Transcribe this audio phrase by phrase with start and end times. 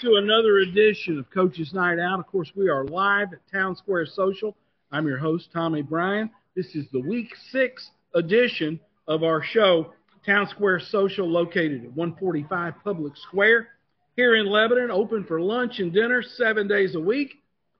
[0.00, 2.20] to another edition of Coach's Night Out.
[2.20, 4.54] Of course, we are live at Town Square Social.
[4.92, 6.30] I'm your host, Tommy Bryan.
[6.54, 8.78] This is the week six edition
[9.08, 9.94] of our show,
[10.26, 13.68] Town Square Social, located at 145 Public Square
[14.16, 17.32] here in Lebanon, open for lunch and dinner seven days a week.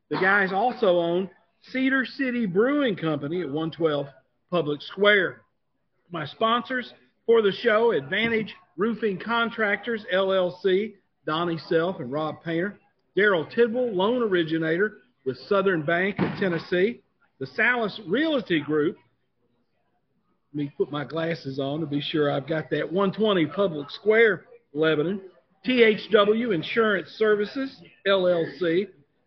[0.09, 1.29] The guys also own
[1.71, 4.07] Cedar City Brewing Company at 112
[4.51, 5.43] Public Square.
[6.11, 6.95] My sponsors
[7.27, 10.95] for the show, Advantage Roofing Contractors, LLC,
[11.27, 12.79] Donnie Self and Rob Painter.
[13.17, 17.01] Daryl Tidwell, loan originator with Southern Bank of Tennessee.
[17.39, 18.97] The Salas Realty Group.
[20.55, 24.45] Let me put my glasses on to be sure I've got that 120 Public Square,
[24.73, 25.21] Lebanon.
[25.67, 28.87] THW Insurance Services, LLC.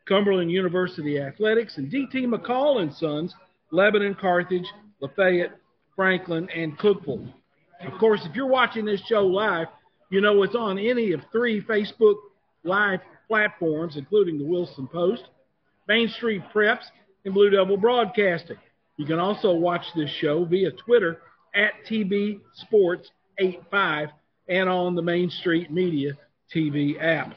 [0.10, 3.34] Cumberland University Athletics, and DT McCall and Sons,
[3.72, 4.66] Lebanon, Carthage,
[5.00, 5.52] Lafayette,
[5.96, 7.32] Franklin, and Cookeville.
[7.86, 9.68] Of course, if you're watching this show live,
[10.10, 12.16] you know it's on any of three Facebook
[12.64, 15.24] Live platforms, including the Wilson Post,
[15.88, 16.84] Main Street Preps,
[17.24, 18.58] and Blue Devil Broadcasting.
[18.98, 21.20] You can also watch this show via Twitter
[21.56, 24.10] at TB Sports 85
[24.50, 26.18] and on the Main Street Media
[26.54, 27.34] TV app.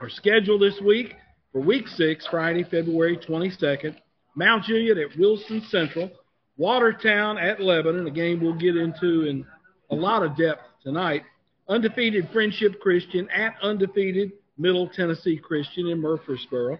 [0.00, 1.14] Our schedule this week
[1.52, 3.96] for week six, Friday, February 22nd,
[4.34, 6.10] Mount Juliet at Wilson Central,
[6.56, 9.44] Watertown at Lebanon, a game we'll get into in
[9.90, 11.22] a lot of depth tonight.
[11.68, 16.78] Undefeated Friendship Christian at undefeated Middle Tennessee Christian in Murfreesboro,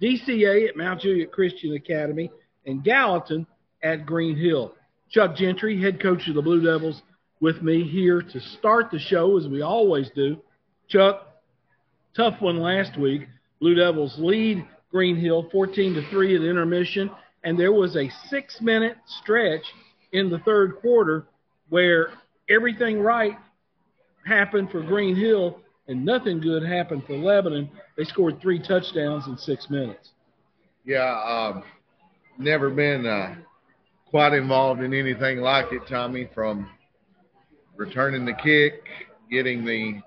[0.00, 2.30] DCA at Mount Juliet Christian Academy,
[2.66, 3.46] and Gallatin
[3.82, 4.74] at Green Hill.
[5.10, 7.00] Chuck Gentry, head coach of the Blue Devils,
[7.40, 10.40] with me here to start the show as we always do.
[10.88, 11.26] Chuck,
[12.14, 13.22] tough one last week.
[13.60, 17.10] Blue Devils lead Green Hill 14 to 3 at intermission,
[17.44, 19.64] and there was a six minute stretch
[20.12, 21.26] in the third quarter
[21.68, 22.10] where
[22.48, 23.36] everything right
[24.26, 27.70] happened for Green Hill and nothing good happened for Lebanon.
[27.96, 30.10] They scored three touchdowns in six minutes.
[30.84, 31.62] Yeah, um,
[32.38, 33.36] never been uh,
[34.06, 36.68] quite involved in anything like it, Tommy, from
[37.76, 38.82] returning the kick,
[39.30, 40.00] getting the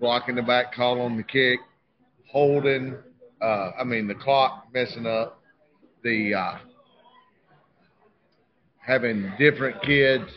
[0.00, 1.58] blocking the back call on the kick,
[2.30, 2.96] holding,
[3.42, 5.40] uh, I mean, the clock messing up,
[6.04, 6.58] the uh,
[8.78, 10.30] having different kids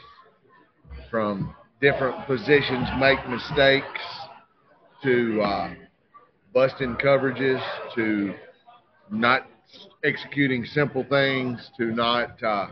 [1.09, 3.99] from different positions make mistakes
[5.03, 5.73] to uh,
[6.53, 7.61] busting coverages
[7.95, 8.35] to
[9.09, 9.47] not
[10.03, 12.67] executing simple things to not uh,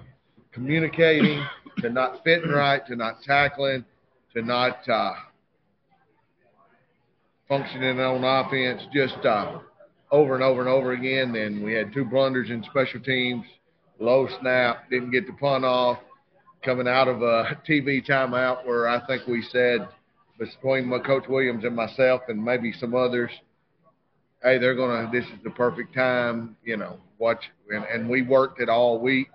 [0.51, 1.43] communicating
[1.79, 3.83] to not fitting right to not tackling
[4.35, 5.13] to not uh,
[7.47, 9.57] functioning on offense just uh,
[10.11, 11.33] over and over and over again.
[11.33, 13.43] Then we had two blunders in special teams,
[13.99, 15.97] low snap, didn't get the punt off,
[16.63, 19.87] coming out of a TV timeout where I think we said
[20.37, 23.31] between my coach Williams and myself and maybe some others,
[24.43, 25.09] hey, they're gonna.
[25.11, 26.97] This is the perfect time, you know.
[27.17, 29.29] Watch, and, and we worked it all week.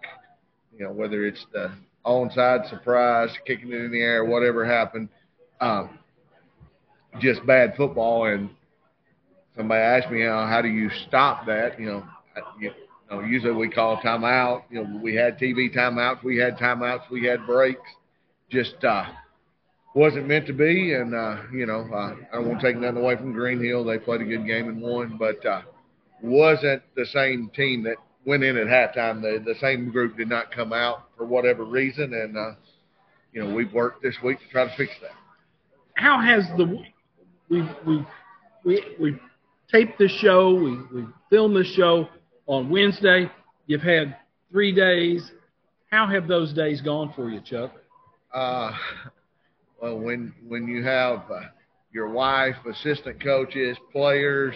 [0.76, 1.72] You know, whether it's the
[2.04, 5.08] onside surprise, kicking it in the air, whatever happened.
[5.60, 5.98] Um,
[7.20, 8.26] just bad football.
[8.26, 8.50] And
[9.56, 11.78] somebody asked me, know, how do you stop that?
[11.78, 12.04] You know,
[12.60, 12.70] you
[13.10, 14.62] know, usually we call timeout.
[14.70, 17.80] You know, we had TV timeouts, we had timeouts, we had breaks.
[18.50, 19.04] Just uh,
[19.94, 20.94] wasn't meant to be.
[20.94, 23.84] And uh, you know, uh, I to take nothing away from Green Hill.
[23.84, 25.62] They played a good game and won, but uh,
[26.22, 29.22] wasn't the same team that went in at halftime.
[29.22, 32.52] The the same group did not come out for whatever reason, and uh,
[33.32, 35.10] you know, we've worked this week to try to fix that.
[35.96, 36.82] How has the
[37.48, 38.06] we we
[38.64, 39.20] we we
[39.70, 42.08] taped the show, we we filmed the show
[42.46, 43.30] on Wednesday.
[43.66, 44.16] You've had
[44.50, 45.30] three days.
[45.90, 47.72] How have those days gone for you, Chuck?
[48.32, 48.72] Uh,
[49.80, 51.40] well, when when you have uh,
[51.92, 54.54] your wife, assistant coaches, players,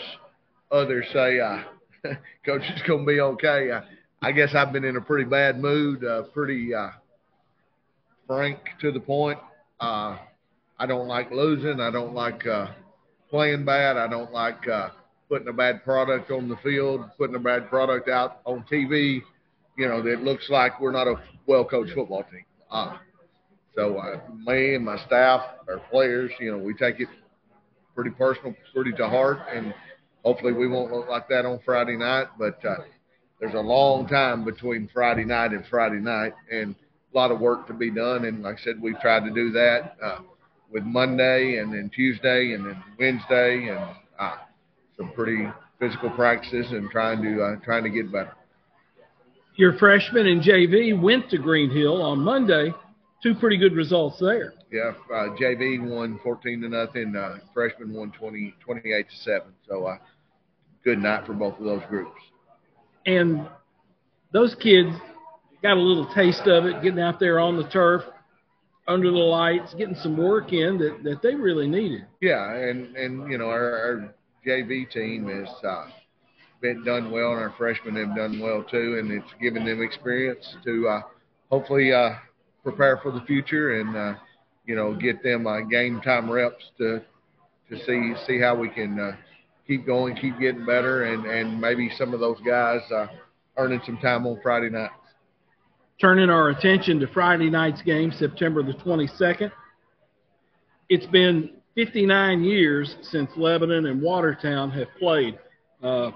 [0.73, 1.63] others say, uh,
[2.45, 3.81] "Coach, it's gonna be okay." Uh,
[4.21, 6.91] I guess I've been in a pretty bad mood, uh, pretty uh,
[8.27, 9.39] frank to the point.
[9.81, 10.19] Uh,
[10.79, 11.81] I don't like losing.
[11.81, 12.69] I don't like uh,
[13.31, 13.97] playing bad.
[13.97, 14.91] I don't like uh,
[15.29, 19.23] putting a bad product on the field, putting a bad product out on TV.
[19.77, 21.15] You know, that looks like we're not a
[21.47, 22.45] well coached football team.
[22.71, 22.97] Uh,
[23.75, 27.09] so uh, me and my staff, our players, you know, we take it
[27.95, 29.73] pretty personal, pretty to heart, and
[30.25, 32.27] hopefully we won't look like that on Friday night.
[32.39, 32.77] But uh,
[33.39, 36.75] there's a long time between Friday night and Friday night, and
[37.13, 38.25] a lot of work to be done.
[38.25, 39.97] And like I said, we've tried to do that.
[40.03, 40.19] Uh,
[40.71, 44.37] with Monday and then Tuesday and then Wednesday and uh,
[44.99, 45.49] some pretty
[45.79, 48.35] physical practices and trying to uh, trying to get better.
[49.57, 52.73] Your freshman and JV went to Green Hill on Monday.
[53.23, 54.55] Two pretty good results there.
[54.71, 57.17] Yeah, uh, JV won 14 to nothing.
[57.17, 59.49] Uh, freshman won 20, 28 to seven.
[59.69, 59.97] So, uh,
[60.85, 62.21] good night for both of those groups.
[63.07, 63.49] And
[64.33, 64.91] those kids
[65.63, 68.03] got a little taste of it, getting out there on the turf,
[68.87, 72.07] under the lights, getting some work in that, that they really needed.
[72.21, 74.15] Yeah, and and you know our, our
[74.47, 75.87] JV team has uh,
[76.61, 80.57] been done well, and our freshmen have done well too, and it's given them experience
[80.65, 81.01] to uh,
[81.51, 82.11] hopefully uh,
[82.63, 84.15] prepare for the future and uh,
[84.67, 87.01] you know get them uh, game time reps to
[87.71, 89.17] to see see how we can uh,
[89.67, 93.07] keep going, keep getting better, and and maybe some of those guys uh,
[93.57, 94.93] earning some time on Friday nights.
[96.01, 99.51] Turning our attention to Friday night's game, September the 22nd.
[100.89, 105.39] It's been 59 years since Lebanon and Watertown have played.
[105.81, 106.11] Uh,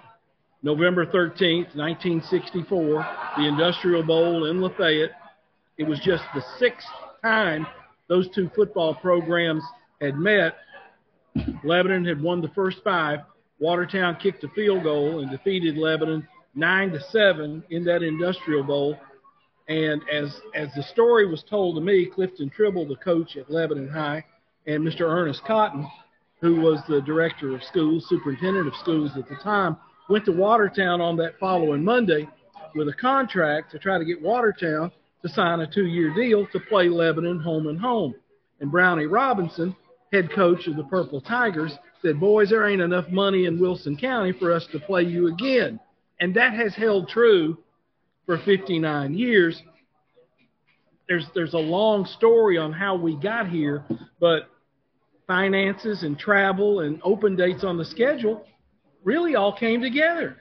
[0.65, 3.07] November 13th, 1964,
[3.37, 5.13] the Industrial Bowl in Lafayette.
[5.79, 6.89] It was just the sixth
[7.23, 7.65] time
[8.09, 9.63] those two football programs
[10.01, 10.57] had met.
[11.63, 13.21] Lebanon had won the first five.
[13.61, 16.27] Watertown kicked a field goal and defeated Lebanon
[16.57, 18.99] nine to seven in that Industrial Bowl.
[19.69, 23.89] And as as the story was told to me, Clifton Tribble, the coach at Lebanon
[23.89, 24.25] High,
[24.67, 25.03] and Mr.
[25.03, 25.87] Ernest Cotton,
[26.41, 29.77] who was the director of schools, superintendent of schools at the time,
[30.09, 32.29] went to Watertown on that following Monday
[32.75, 34.91] with a contract to try to get Watertown
[35.23, 38.15] to sign a two-year deal to play Lebanon home and home.
[38.61, 39.75] And Brownie Robinson,
[40.13, 44.33] head coach of the Purple Tigers, said, "Boys, there ain't enough money in Wilson County
[44.33, 45.79] for us to play you again."
[46.21, 47.59] And that has held true
[48.27, 49.63] for 59 years.
[51.09, 53.85] There's there's a long story on how we got here,
[54.21, 54.49] but
[55.33, 58.45] finances and travel and open dates on the schedule
[59.03, 60.37] really all came together.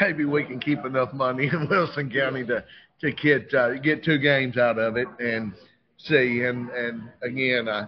[0.00, 2.64] Maybe we can keep enough money in Wilson County to
[3.02, 5.52] to get uh, get two games out of it and
[5.96, 6.42] see.
[6.42, 7.86] And and again, I,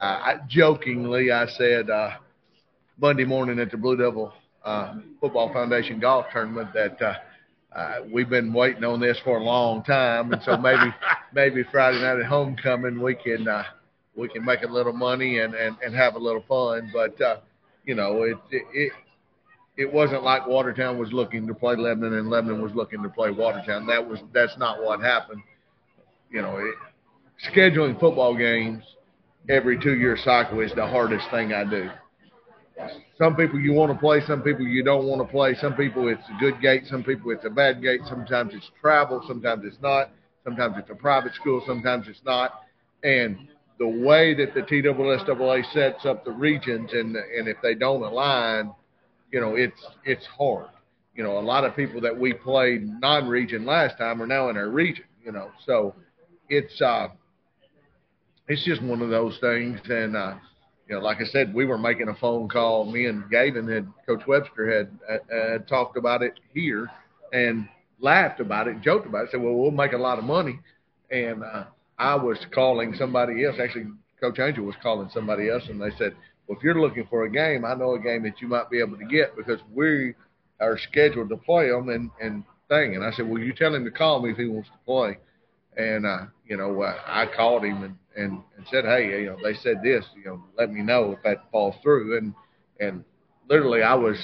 [0.00, 2.16] I jokingly I said uh,
[3.00, 4.32] Monday morning at the Blue Devil
[4.64, 7.00] uh, Football Foundation golf tournament that.
[7.00, 7.14] Uh,
[7.74, 10.94] uh, we've been waiting on this for a long time, and so maybe
[11.32, 13.64] maybe Friday night at homecoming we can uh,
[14.16, 16.90] we can make a little money and, and, and have a little fun.
[16.92, 17.36] But uh,
[17.84, 18.92] you know, it, it
[19.76, 23.30] it wasn't like Watertown was looking to play Lebanon and Lebanon was looking to play
[23.30, 23.86] Watertown.
[23.86, 25.42] That was that's not what happened.
[26.30, 26.74] You know, it,
[27.52, 28.84] scheduling football games
[29.48, 31.90] every two year cycle is the hardest thing I do.
[33.18, 35.54] Some people you want to play, some people you don't want to play.
[35.60, 38.00] Some people it's a good gate, some people it's a bad gate.
[38.08, 40.10] Sometimes it's travel, sometimes it's not.
[40.44, 42.62] Sometimes it's a private school, sometimes it's not.
[43.04, 43.48] And
[43.78, 48.72] the way that the TSSAA sets up the regions, and and if they don't align,
[49.30, 50.68] you know, it's it's hard.
[51.14, 54.56] You know, a lot of people that we played non-region last time are now in
[54.56, 55.04] our region.
[55.24, 55.94] You know, so
[56.48, 57.08] it's uh,
[58.48, 60.34] it's just one of those things, and uh,
[60.88, 62.90] you know, like I said, we were making a phone call.
[62.90, 66.90] Me and Gavin had Coach Webster had uh, had talked about it here
[67.32, 67.68] and
[68.00, 69.30] laughed about it, joked about it.
[69.30, 70.58] Said, "Well, we'll make a lot of money."
[71.10, 71.64] And uh,
[72.02, 73.56] I was calling somebody else.
[73.62, 73.86] Actually,
[74.20, 76.16] Coach Angel was calling somebody else, and they said,
[76.46, 78.80] "Well, if you're looking for a game, I know a game that you might be
[78.80, 80.14] able to get because we
[80.60, 82.96] are scheduled to play them." And and thing.
[82.96, 85.18] And I said, "Well, you tell him to call me if he wants to play."
[85.76, 89.36] And uh, you know, uh, I called him and and, and said, hey, you know,
[89.42, 92.18] they said this, you know, let me know if that falls through.
[92.18, 92.34] And
[92.80, 93.04] and
[93.48, 94.16] literally, I was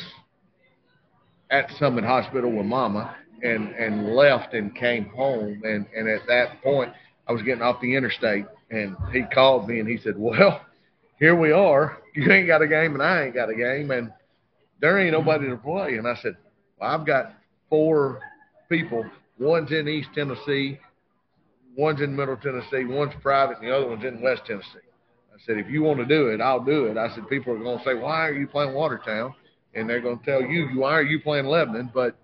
[1.50, 5.62] at Summit Hospital with Mama and and left and came home.
[5.64, 6.92] And and at that point,
[7.28, 10.60] I was getting off the interstate, and he called me and he said, well,
[11.18, 11.98] here we are.
[12.14, 14.12] You ain't got a game, and I ain't got a game, and
[14.80, 15.96] there ain't nobody to play.
[15.96, 16.36] And I said,
[16.80, 17.34] well, I've got
[17.68, 18.20] four
[18.68, 19.04] people.
[19.38, 20.78] One's in East Tennessee
[21.78, 24.80] One's in Middle Tennessee, one's private, and the other one's in West Tennessee.
[25.32, 26.96] I said, if you want to do it, I'll do it.
[26.96, 29.32] I said, people are going to say, why are you playing Watertown?
[29.74, 31.92] And they're going to tell you, why are you playing Lebanon?
[31.94, 32.16] But,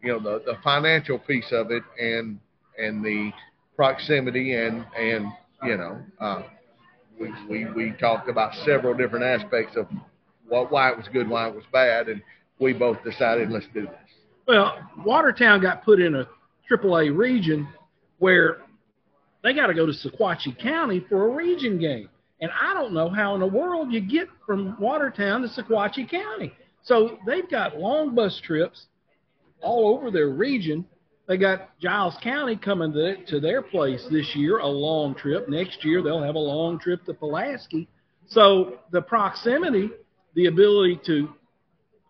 [0.00, 2.38] you know, the, the financial piece of it and
[2.78, 3.32] and the
[3.80, 5.32] proximity and, and
[5.64, 6.42] you know, uh,
[7.18, 9.86] we, we, we talked about several different aspects of
[10.48, 12.20] what, why it was good, why it was bad, and
[12.58, 14.10] we both decided, let's do this.
[14.46, 16.28] Well, Watertown got put in a
[16.70, 17.66] AAA region
[18.18, 18.58] where
[19.42, 22.10] they got to go to Sequatchie County for a region game.
[22.42, 26.52] And I don't know how in the world you get from Watertown to Sequatchie County.
[26.82, 28.88] So they've got long bus trips
[29.62, 30.84] all over their region.
[31.30, 35.48] They got Giles County coming to, to their place this year, a long trip.
[35.48, 37.86] Next year they'll have a long trip to Pulaski.
[38.26, 39.90] So the proximity,
[40.34, 41.28] the ability to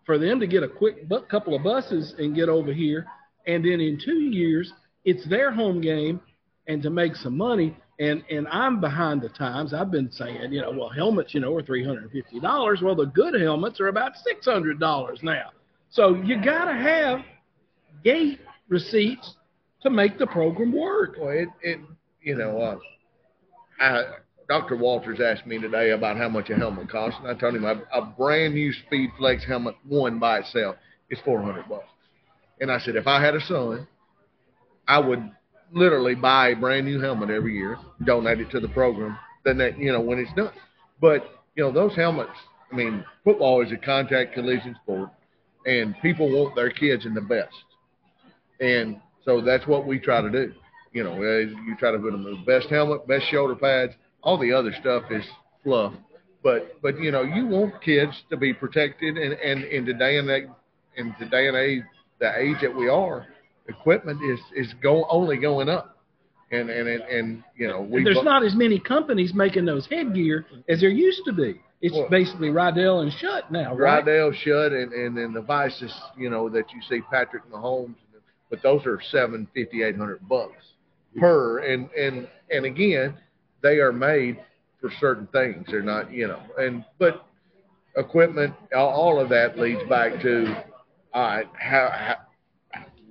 [0.07, 3.05] for them to get a quick couple of buses and get over here,
[3.45, 4.73] and then in two years
[5.05, 6.19] it's their home game
[6.67, 7.77] and to make some money.
[7.99, 9.71] And and I'm behind the times.
[9.71, 12.81] I've been saying, you know, well, helmets, you know, are three hundred and fifty dollars.
[12.81, 15.51] Well, the good helmets are about six hundred dollars now.
[15.91, 17.19] So you got to have
[18.03, 18.39] gate
[18.71, 19.35] receipts
[19.83, 21.17] to make the program work.
[21.19, 21.79] Well, it, it
[22.21, 22.77] you know, uh,
[23.79, 24.03] I,
[24.47, 24.75] Dr.
[24.75, 27.81] Walters asked me today about how much a helmet costs, and I told him a,
[27.93, 30.77] a brand new SpeedFlex helmet, one by itself,
[31.09, 31.85] is 400 bucks.
[32.59, 33.87] And I said, if I had a son,
[34.87, 35.31] I would
[35.73, 39.77] literally buy a brand new helmet every year, donate it to the program, then that,
[39.77, 40.51] you know, when it's done.
[40.99, 41.23] But,
[41.55, 42.29] you know, those helmets,
[42.71, 45.09] I mean, football is a contact collision sport,
[45.65, 47.55] and people want their kids in the best.
[48.61, 50.53] And so that's what we try to do.
[50.93, 53.93] You know, you try to put them the best helmet, best shoulder pads.
[54.23, 55.25] All the other stuff is
[55.63, 55.93] fluff.
[56.43, 60.27] But but you know, you want kids to be protected, and and in today and
[60.29, 60.43] that
[60.95, 61.83] in today and age,
[62.19, 63.27] the age that we are,
[63.67, 65.97] equipment is is go only going up.
[66.51, 70.45] And and and, and you know, we there's not as many companies making those headgear
[70.67, 71.61] as there used to be.
[71.81, 74.05] It's well, basically Riddell and Schutt now, right?
[74.05, 77.95] Riddell, Schutt, and and then the VICIS, you know, that you see Patrick Mahomes,
[78.51, 80.63] but those are seven fifty eight hundred bucks
[81.19, 83.17] per, and and and again,
[83.63, 84.37] they are made
[84.79, 85.65] for certain things.
[85.69, 87.25] They're not, you know, and but
[87.95, 90.63] equipment, all of that leads back to,
[91.13, 92.15] all right, how, how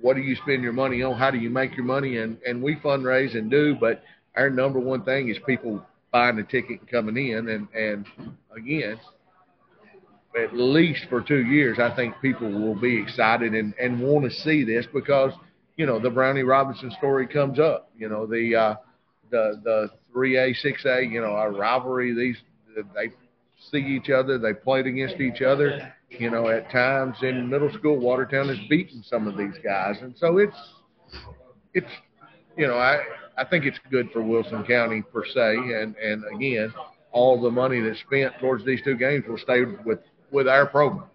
[0.01, 1.17] what do you spend your money on?
[1.17, 2.17] How do you make your money?
[2.17, 4.03] And and we fundraise and do, but
[4.35, 7.49] our number one thing is people buying the ticket and coming in.
[7.49, 8.05] And and
[8.55, 8.99] again,
[10.35, 14.31] at least for two years, I think people will be excited and and want to
[14.31, 15.33] see this because
[15.75, 17.89] you know the Brownie Robinson story comes up.
[17.97, 18.75] You know the uh,
[19.29, 21.03] the the three A six A.
[21.03, 22.13] You know our rivalry.
[22.13, 22.37] These
[22.95, 23.09] they
[23.71, 24.37] see each other.
[24.37, 25.93] They played against each other.
[26.09, 30.15] You know at times in middle school, Watertown has beaten some of these guys, and
[30.17, 30.57] so it's
[31.73, 31.91] it's
[32.57, 32.99] you know I
[33.37, 36.73] I think it's good for Wilson County per se, and and again,
[37.11, 39.99] all the money that's spent towards these two games will stay with
[40.31, 41.09] with our programs.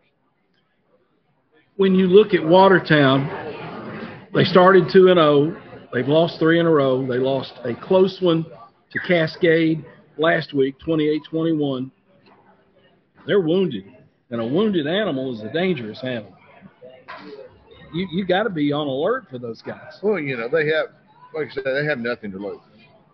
[1.77, 3.29] When you look at Watertown,
[4.35, 5.57] they started two and zero.
[5.57, 5.57] Oh.
[5.93, 7.07] They've lost three in a row.
[7.07, 8.45] They lost a close one
[8.91, 9.85] to Cascade
[10.19, 11.91] last week, 28-21.
[13.27, 13.85] They're wounded,
[14.31, 16.35] and a wounded animal is a dangerous animal.
[17.95, 19.99] You you got to be on alert for those guys.
[20.03, 20.87] Well, you know they have
[21.35, 22.61] like I said, they have nothing to lose.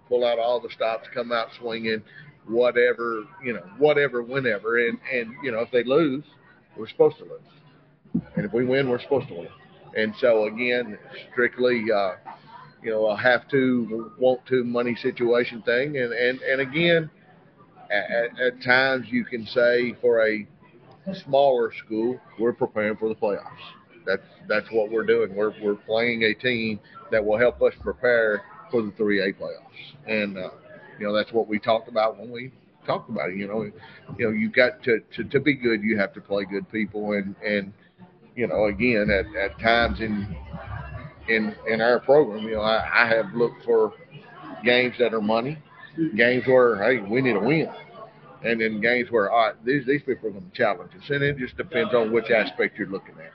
[0.09, 2.02] Pull out all the stops, come out swinging,
[2.46, 4.87] whatever, you know, whatever, whenever.
[4.87, 6.25] And, and you know, if they lose,
[6.76, 8.22] we're supposed to lose.
[8.37, 9.49] And if we win, we're supposed to win.
[9.96, 10.99] And so, again,
[11.30, 12.12] strictly, uh,
[12.82, 15.96] you know, a have to, want to money situation thing.
[15.96, 17.11] And, and, and again,
[17.90, 20.46] at, at times you can say for a
[21.25, 23.46] smaller school, we're preparing for the playoffs.
[24.04, 25.34] That's that's what we're doing.
[25.34, 26.80] We're we're playing a team
[27.11, 30.49] that will help us prepare for the 3A playoffs, and uh,
[30.99, 32.52] you know that's what we talked about when we
[32.87, 33.37] talked about it.
[33.37, 33.72] You know, you
[34.26, 37.34] know you got to, to to be good, you have to play good people, and
[37.44, 37.72] and
[38.37, 40.37] you know again at at times in
[41.28, 43.92] in in our program, you know I, I have looked for
[44.64, 45.58] games that are money,
[46.16, 47.68] games where hey we need a win,
[48.44, 51.22] and then games where all right these these people are going to challenge us, and
[51.22, 53.32] it just depends on which aspect you're looking at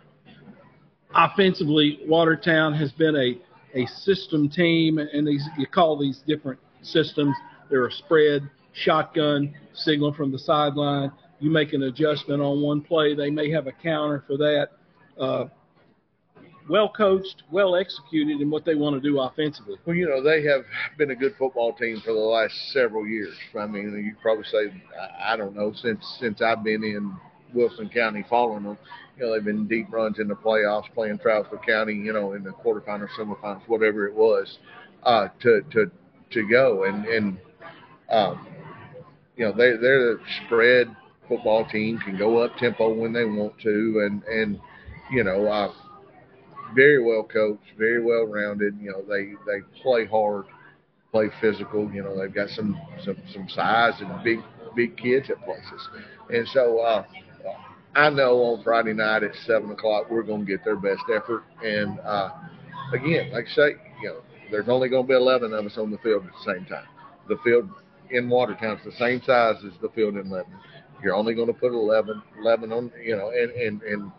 [1.18, 7.36] offensively, Watertown has been a, a system team, and these you call these different systems.
[7.70, 11.12] They're spread, shotgun, signal from the sideline.
[11.40, 14.70] You make an adjustment on one play, they may have a counter for that.
[15.20, 15.46] Uh,
[16.70, 19.78] well coached, well executed in what they want to do offensively.
[19.86, 20.62] Well, you know, they have
[20.98, 23.36] been a good football team for the last several years.
[23.58, 24.84] I mean, you probably say,
[25.24, 27.16] I don't know, since since I've been in
[27.54, 28.78] Wilson County following them.
[29.18, 32.44] You know, they've been deep runs in the playoffs, playing Trousdale County, you know, in
[32.44, 34.60] the quarterfinals, semifinals, whatever it was,
[35.04, 35.92] uh, to to
[36.32, 36.84] to go.
[36.84, 37.38] And and
[38.10, 38.48] um,
[39.36, 40.96] you know, they they're the spread
[41.28, 44.60] football team, can go up tempo when they want to, and and
[45.12, 45.72] you know, uh,
[46.76, 48.76] very well coached, very well rounded.
[48.82, 50.46] You know, they they play hard,
[51.12, 51.90] play physical.
[51.92, 54.40] You know, they've got some some some size and big
[54.76, 55.90] big kids at places,
[56.30, 56.80] and so.
[56.80, 57.04] uh
[57.96, 61.44] I know on Friday night at seven o'clock we're going to get their best effort.
[61.64, 62.30] And uh,
[62.94, 65.92] again, like I say, you know, there's only going to be 11 of us on
[65.92, 66.88] the field at the same time.
[67.28, 67.70] The field
[68.10, 70.60] in Watertown is the same size as the field in Lebanon.
[71.04, 74.12] You're only going to put 11, 11 on, you know, and and and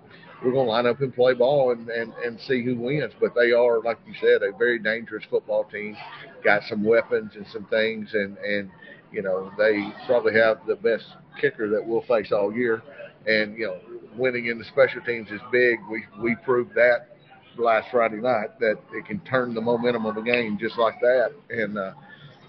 [0.43, 3.13] we're going to line up and play ball and, and, and see who wins.
[3.21, 5.97] But they are, like you said, a very dangerous football team.
[6.45, 8.71] Got some weapons and some things, and and
[9.13, 11.05] you know they probably have the best
[11.41, 12.83] kicker that we'll face all year.
[13.27, 13.81] And you know,
[14.17, 15.79] winning in the special teams is big.
[15.91, 17.18] We we proved that
[17.59, 21.33] last Friday night that it can turn the momentum of a game just like that.
[21.51, 21.93] And uh,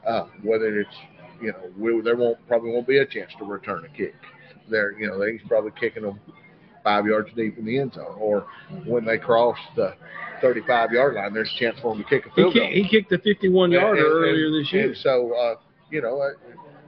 [0.08, 0.96] Uh, whether it's
[1.42, 4.16] you know we, there won't probably won't be a chance to return a kick.
[4.70, 6.20] There you know he's probably kicking them
[6.84, 8.48] five yards deep in the end zone, or
[8.86, 9.94] when they cross the
[10.42, 12.70] 35 yard line, there's a chance for him to kick a field he, goal.
[12.72, 14.88] He kicked the 51 yarder earlier this year.
[14.88, 15.56] And so uh,
[15.92, 16.30] you know uh,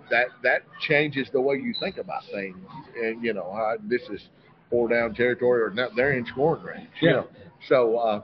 [0.09, 2.57] that that changes the way you think about things,
[2.95, 4.21] and you know uh, this is
[4.69, 6.89] four down territory or not, they're in scoring range.
[7.01, 7.09] Yeah.
[7.09, 7.27] You know?
[7.67, 8.21] So uh,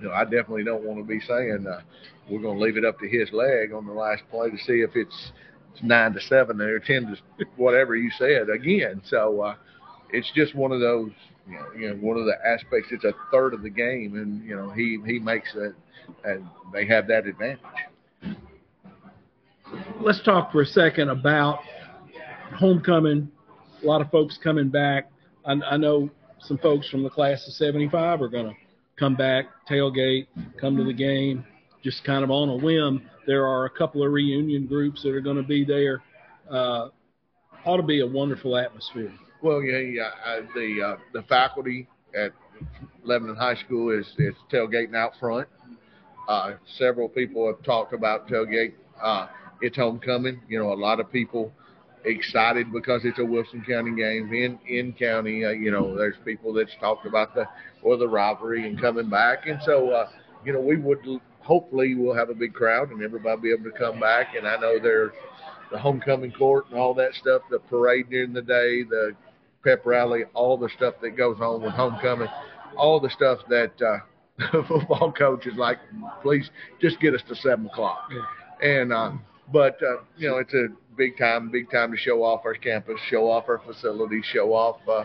[0.00, 1.66] you know I definitely don't want to be saying.
[1.68, 1.80] Uh,
[2.28, 4.80] we're going to leave it up to his leg on the last play to see
[4.80, 5.32] if it's,
[5.72, 9.02] it's nine to seven or ten to whatever you said again.
[9.04, 9.54] So uh,
[10.10, 11.10] it's just one of those,
[11.46, 12.88] you know, you know, one of the aspects.
[12.92, 15.74] It's a third of the game, and you know he he makes it,
[16.24, 17.60] and they have that advantage.
[20.00, 21.58] Let's talk for a second about
[22.56, 23.30] homecoming.
[23.82, 25.10] A lot of folks coming back.
[25.44, 26.10] I, I know
[26.44, 28.54] some folks from the class of '75 are going to
[28.98, 30.26] come back, tailgate,
[30.60, 31.44] come to the game
[31.84, 33.02] just kind of on a whim.
[33.26, 36.02] There are a couple of reunion groups that are going to be there.
[36.50, 36.88] Uh,
[37.64, 39.12] ought to be a wonderful atmosphere.
[39.42, 40.10] Well, yeah, yeah.
[40.24, 42.32] Uh, the uh, the faculty at
[43.04, 45.46] Lebanon High School is is tailgating out front.
[46.26, 48.72] Uh, several people have talked about tailgate.
[49.02, 49.28] Uh,
[49.60, 50.40] it's homecoming.
[50.48, 51.52] You know, a lot of people
[52.04, 55.44] excited because it's a Wilson County game in in county.
[55.44, 57.46] Uh, you know, there's people that's talked about the
[57.82, 60.08] or the rivalry and coming back, and so uh,
[60.44, 60.98] you know we would
[61.40, 64.34] hopefully we'll have a big crowd and everybody be able to come back.
[64.34, 65.12] And I know there's
[65.70, 69.12] the homecoming court and all that stuff, the parade during the day, the
[69.62, 72.28] pep rally, all the stuff that goes on with homecoming,
[72.76, 73.98] all the stuff that uh,
[74.52, 75.78] the football coach is like,
[76.22, 76.50] please
[76.80, 78.10] just get us to seven o'clock.
[78.62, 79.12] And uh,
[79.52, 82.96] but uh, you know it's a big time, big time to show off our campus,
[83.10, 84.76] show off our facilities, show off.
[84.88, 85.04] Uh,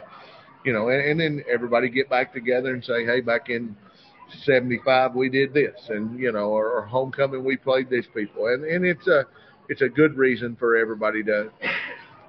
[0.64, 3.76] you know, and, and then everybody get back together and say, hey, back in
[4.44, 8.64] 75 we did this and you know or, or homecoming we played these people and
[8.64, 9.26] and it's a
[9.70, 11.50] it's a good reason for everybody to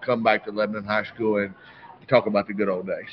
[0.04, 1.54] come back to Lebanon High School and
[2.08, 3.08] talk about the good old days.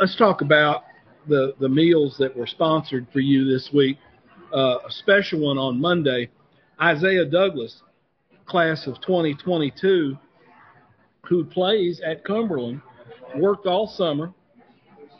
[0.00, 0.84] Let's talk about
[1.28, 3.98] the the meals that were sponsored for you this week.
[4.52, 6.28] Uh, a special one on Monday.
[6.80, 7.82] Isaiah Douglas,
[8.46, 10.16] class of 2022,
[11.26, 12.80] who plays at Cumberland,
[13.36, 14.32] worked all summer,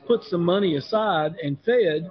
[0.07, 2.11] put some money aside, and fed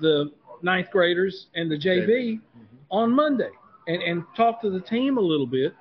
[0.00, 2.76] the ninth graders and the JV mm-hmm.
[2.90, 3.50] on Monday
[3.86, 5.74] and, and talk to the team a little bit.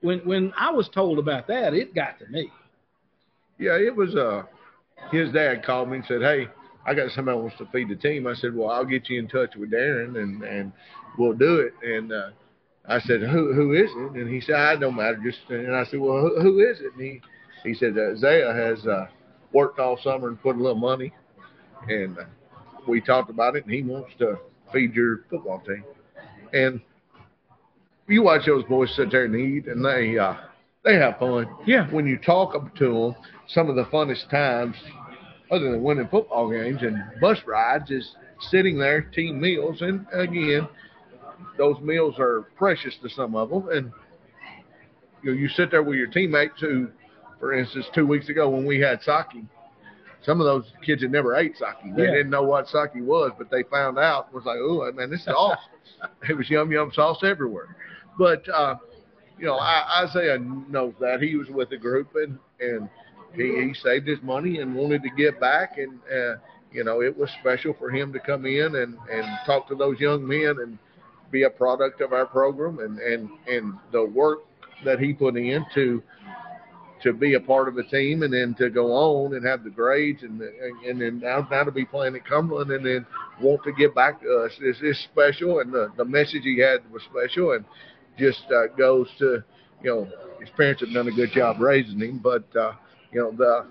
[0.00, 2.50] When when I was told about that, it got to me.
[3.58, 4.42] Yeah, it was uh
[5.10, 6.48] his dad called me and said, Hey,
[6.86, 8.26] I got somebody wants to feed the team.
[8.26, 10.72] I said, Well, I'll get you in touch with Darren and, and
[11.18, 12.30] we'll do it and uh
[12.88, 14.20] I said, Who who is it?
[14.20, 16.92] And he said, I don't matter, just and I said, Well who, who is it?
[16.94, 17.20] And he
[17.62, 19.06] he said, uh, Zaya has uh
[19.52, 21.12] worked all summer and put a little money
[21.88, 22.24] and uh,
[22.88, 24.38] we talked about it, and he wants to
[24.72, 25.84] feed your football team.
[26.52, 26.80] And
[28.08, 30.34] you watch those boys sit there and eat, and they uh,
[30.84, 31.48] they have fun.
[31.66, 31.90] Yeah.
[31.90, 33.14] When you talk to them,
[33.48, 34.76] some of the funnest times,
[35.50, 38.14] other than winning football games and bus rides, is
[38.50, 40.68] sitting there, team meals, and again,
[41.58, 43.92] those meals are precious to some of them, and
[45.22, 46.88] you know, you sit there with your teammates who,
[47.40, 49.42] for instance, two weeks ago when we had sake,
[50.22, 51.94] some of those kids had never ate sake.
[51.96, 52.10] They yeah.
[52.10, 55.28] didn't know what sake was, but they found out was like, oh man, this is
[55.28, 55.70] awesome.
[56.28, 57.76] it was yum yum sauce everywhere.
[58.18, 58.76] But uh,
[59.38, 62.88] you know, I, Isaiah knows that he was with a group and and
[63.34, 66.36] he, he saved his money and wanted to give back and uh,
[66.72, 70.00] you know it was special for him to come in and and talk to those
[70.00, 70.78] young men and
[71.30, 74.40] be a product of our program and and and the work
[74.84, 76.02] that he put in to
[77.02, 79.70] to be a part of a team and then to go on and have the
[79.70, 83.06] grades and and then now, now to be playing at Cumberland and then
[83.40, 86.80] want to give back to us is is special and the the message he had
[86.90, 87.64] was special and
[88.18, 89.42] just uh, goes to
[89.82, 90.08] you know
[90.40, 92.72] his parents have done a good job raising him but uh,
[93.12, 93.66] you know the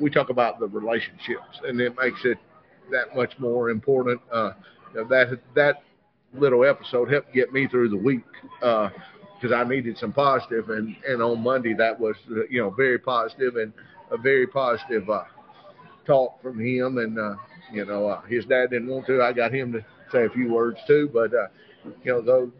[0.00, 2.38] we talk about the relationships and it makes it
[2.90, 4.52] that much more important uh,
[4.94, 5.82] that that
[6.34, 8.24] little episode helped get me through the week
[8.62, 8.90] uh,
[9.40, 12.16] because I needed some positive, and and on Monday that was
[12.50, 13.72] you know very positive and
[14.10, 15.24] a very positive uh,
[16.06, 17.34] talk from him, and uh,
[17.72, 19.22] you know uh, his dad didn't want to.
[19.22, 21.48] I got him to say a few words too, but uh,
[22.04, 22.50] you know those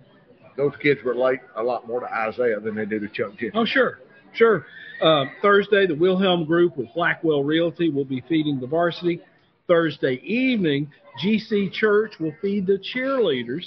[0.57, 3.53] those kids relate a lot more to Isaiah than they do to Chuck Gentry.
[3.55, 4.01] Oh sure,
[4.33, 4.67] sure.
[5.03, 9.23] Uh, Thursday, the Wilhelm Group with Blackwell Realty will be feeding the varsity.
[9.67, 10.91] Thursday evening,
[11.23, 13.65] GC Church will feed the cheerleaders.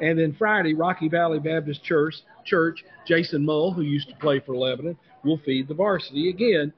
[0.00, 4.56] And then Friday, Rocky Valley Baptist Church, Church, Jason Mull, who used to play for
[4.56, 6.28] Lebanon, will feed the varsity.
[6.28, 6.72] Again,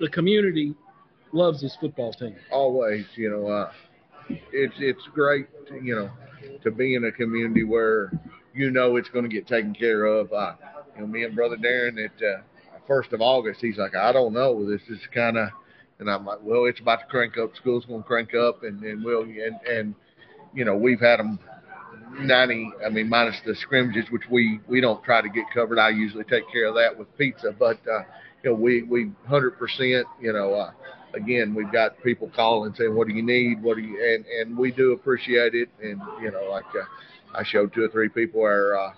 [0.00, 0.74] the community
[1.32, 2.36] loves this football team.
[2.50, 3.72] Always, you know, uh,
[4.52, 5.46] it's it's great,
[5.82, 6.10] you know,
[6.62, 8.10] to be in a community where
[8.54, 10.32] you know it's going to get taken care of.
[10.32, 10.54] Uh,
[10.94, 12.42] you know, me and brother Darren at uh,
[12.86, 14.68] first of August, he's like, I don't know.
[14.68, 15.48] This is kind of,
[16.02, 17.54] and I'm like, well, it's about to crank up.
[17.56, 19.94] School's going to crank up, and and we'll and and
[20.52, 21.38] you know we've had them
[22.18, 22.72] 90.
[22.84, 25.78] I mean, minus the scrimmages, which we we don't try to get covered.
[25.78, 28.00] I usually take care of that with pizza, but uh,
[28.42, 30.06] you know we we 100 percent.
[30.20, 30.72] You know, uh,
[31.14, 33.62] again, we've got people calling saying, "What do you need?
[33.62, 35.68] What do you?" and and we do appreciate it.
[35.80, 36.84] And you know, like uh,
[37.38, 38.92] I showed two or three people our uh,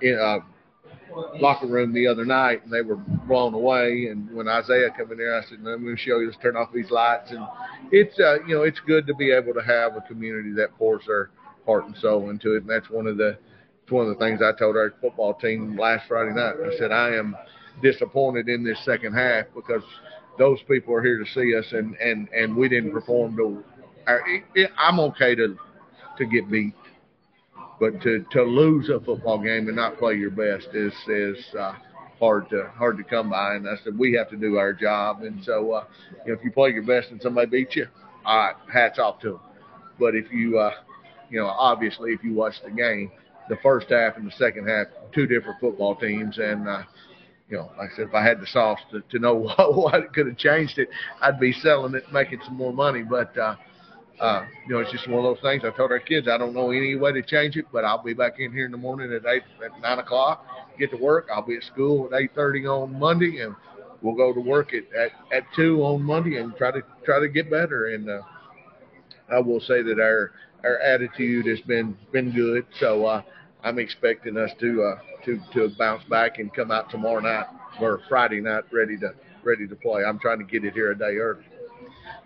[0.00, 0.38] in, uh,
[1.40, 4.08] locker room the other night, and they were blown away.
[4.10, 6.26] And when Isaiah come in there, I said, "Let me show you.
[6.26, 7.46] Let's turn off these lights." And
[7.90, 11.02] it's uh, you know, it's good to be able to have a community that pours
[11.06, 11.30] their
[11.66, 12.62] heart and soul into it.
[12.62, 13.38] And that's one of the
[13.82, 16.54] it's one of the things I told our football team last Friday night.
[16.64, 17.36] I said I am
[17.82, 19.82] disappointed in this second half because
[20.38, 23.64] those people are here to see us, and and and we didn't perform to.
[24.06, 25.56] Our, it, it, I'm okay to
[26.18, 26.74] to get beat,
[27.80, 31.74] but to to lose a football game and not play your best is is uh,
[32.18, 33.54] hard to hard to come by.
[33.54, 35.84] And I said we have to do our job, and so uh,
[36.24, 37.86] you know, if you play your best and somebody beats you,
[38.24, 39.40] all right, hats off to them.
[39.98, 40.72] But if you uh,
[41.30, 43.10] you know, obviously, if you watch the game,
[43.48, 46.82] the first half and the second half, two different football teams, and uh,
[47.48, 50.14] you know, like I said, if I had the sauce to, to know what, what
[50.14, 50.88] could have changed it,
[51.20, 53.02] I'd be selling it, making some more money.
[53.02, 53.56] But uh,
[54.20, 55.62] uh, you know, it's just one of those things.
[55.64, 58.14] I told our kids I don't know any way to change it, but I'll be
[58.14, 60.44] back in here in the morning at eight, at nine o'clock,
[60.78, 61.28] get to work.
[61.32, 63.54] I'll be at school at eight thirty on Monday, and
[64.00, 67.28] we'll go to work at, at at two on Monday and try to try to
[67.28, 67.94] get better.
[67.94, 68.22] And uh,
[69.30, 70.32] I will say that our
[70.64, 72.66] our attitude has been been good.
[72.78, 73.22] So uh,
[73.64, 77.46] I'm expecting us to uh, to to bounce back and come out tomorrow night
[77.80, 80.04] or Friday night ready to ready to play.
[80.04, 81.44] I'm trying to get it here a day early.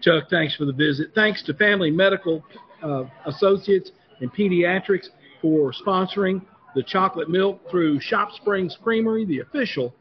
[0.00, 1.12] Chuck, thanks for the visit.
[1.14, 2.44] Thanks to Family Medical
[2.82, 5.08] uh, Associates and Pediatrics
[5.40, 6.42] for sponsoring
[6.74, 9.94] the chocolate milk through Shop Springs Creamery, the official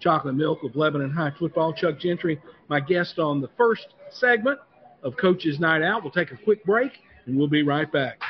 [0.00, 1.72] chocolate milk of Lebanon High football.
[1.72, 4.58] Chuck Gentry, my guest on the first segment
[5.02, 6.02] of Coach's Night Out.
[6.02, 6.92] We'll take a quick break
[7.26, 8.20] and we'll be right back.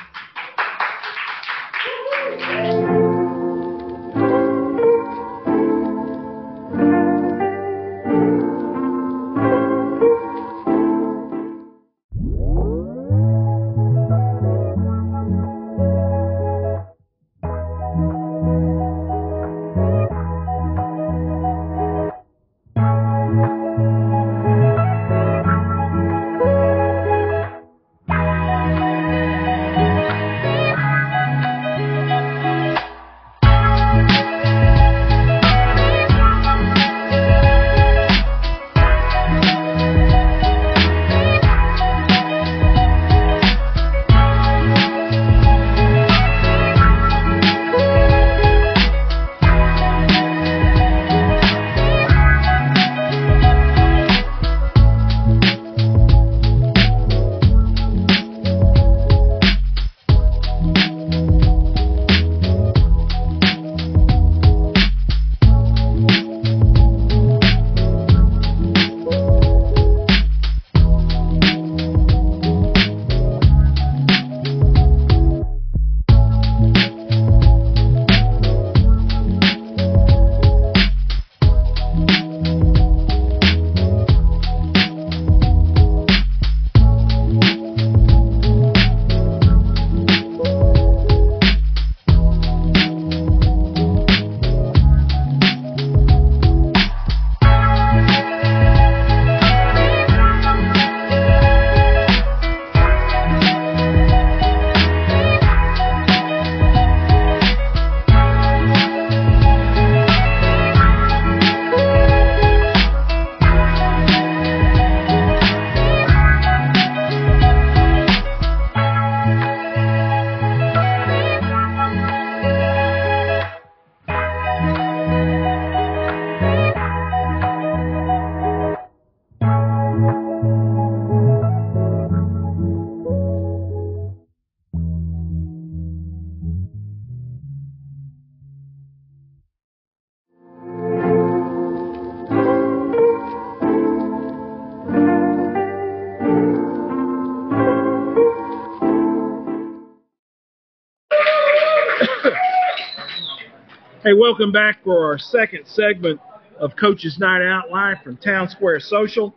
[154.04, 156.20] Hey, welcome back for our second segment
[156.58, 159.34] of Coach's Night Out live from Town Square Social.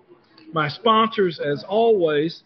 [0.51, 2.43] My sponsors, as always,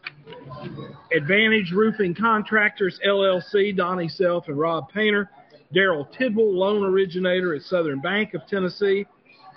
[1.12, 5.32] Advantage Roofing Contractors LLC, Donnie Self and Rob Painter,
[5.74, 9.08] Daryl Tidwell, loan originator at Southern Bank of Tennessee,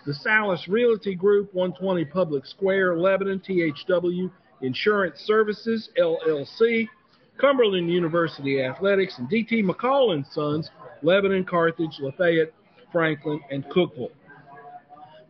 [0.07, 4.31] the Salis Realty Group, 120 Public Square, Lebanon, THW
[4.63, 6.89] Insurance Services LLC,
[7.37, 10.71] Cumberland University Athletics, and DT McCall and Sons,
[11.05, 12.53] Lebanon, Carthage, Lafayette,
[12.91, 14.11] Franklin, and Cookeville.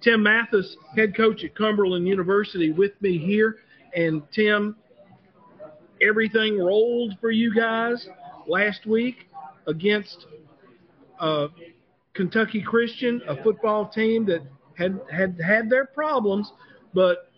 [0.01, 3.57] Tim Mathis, head coach at Cumberland University, with me here.
[3.97, 4.77] And Tim,
[6.01, 8.07] everything rolled for you guys
[8.47, 9.29] last week
[9.67, 10.27] against
[11.21, 11.49] uh,
[12.13, 14.43] Kentucky Christian, a football team that
[14.77, 16.53] had had had their problems,
[16.93, 17.31] but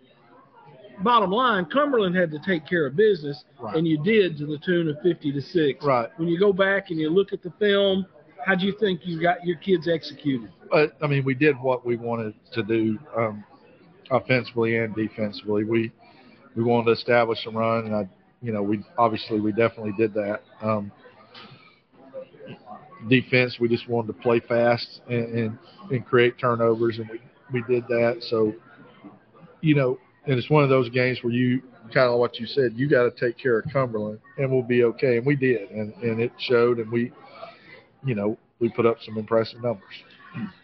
[1.02, 3.76] bottom line, Cumberland had to take care of business, Right.
[3.76, 5.84] and you did to the tune of fifty to six.
[5.84, 6.08] Right.
[6.16, 8.06] When you go back and you look at the film,
[8.44, 10.50] how do you think you got your kids executed?
[10.70, 13.44] But I mean, we did what we wanted to do, um,
[14.10, 15.64] offensively and defensively.
[15.64, 15.92] We
[16.54, 18.08] we wanted to establish a run, and I,
[18.42, 20.42] you know, we obviously we definitely did that.
[20.62, 20.90] Um,
[23.08, 25.58] defense, we just wanted to play fast and, and
[25.90, 27.20] and create turnovers, and we
[27.52, 28.18] we did that.
[28.28, 28.54] So,
[29.60, 32.72] you know, and it's one of those games where you kind of what you said,
[32.74, 35.92] you got to take care of Cumberland, and we'll be okay, and we did, and
[36.02, 37.12] and it showed, and we,
[38.06, 39.92] you know, we put up some impressive numbers.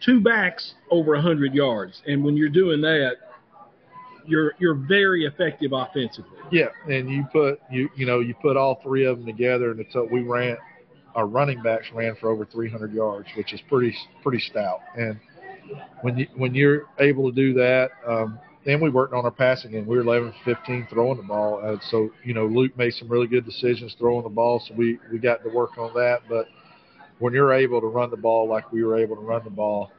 [0.05, 3.15] Two backs over hundred yards, and when you're doing that,
[4.25, 6.37] you're you're very effective offensively.
[6.51, 9.79] Yeah, and you put you you know you put all three of them together, and
[9.79, 10.57] it's we ran
[11.15, 14.79] our running backs ran for over 300 yards, which is pretty pretty stout.
[14.95, 15.19] And
[16.01, 19.71] when you when you're able to do that, um, and we worked on our passing
[19.71, 19.85] game.
[19.85, 23.09] We were 11 for 15 throwing the ball, uh, so you know Luke made some
[23.09, 26.19] really good decisions throwing the ball, so we we got to work on that.
[26.29, 26.47] But
[27.23, 29.89] when you're able to run the ball like we were able to run the ball,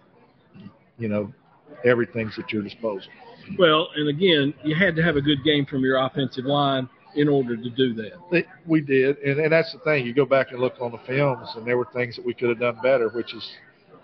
[0.99, 1.33] you know
[1.83, 3.11] everything's at your disposal.
[3.59, 7.29] Well, and again, you had to have a good game from your offensive line in
[7.29, 8.45] order to do that.
[8.67, 10.05] We did, and, and that's the thing.
[10.05, 12.51] You go back and look on the films, and there were things that we could
[12.51, 13.09] have done better.
[13.09, 13.51] Which is,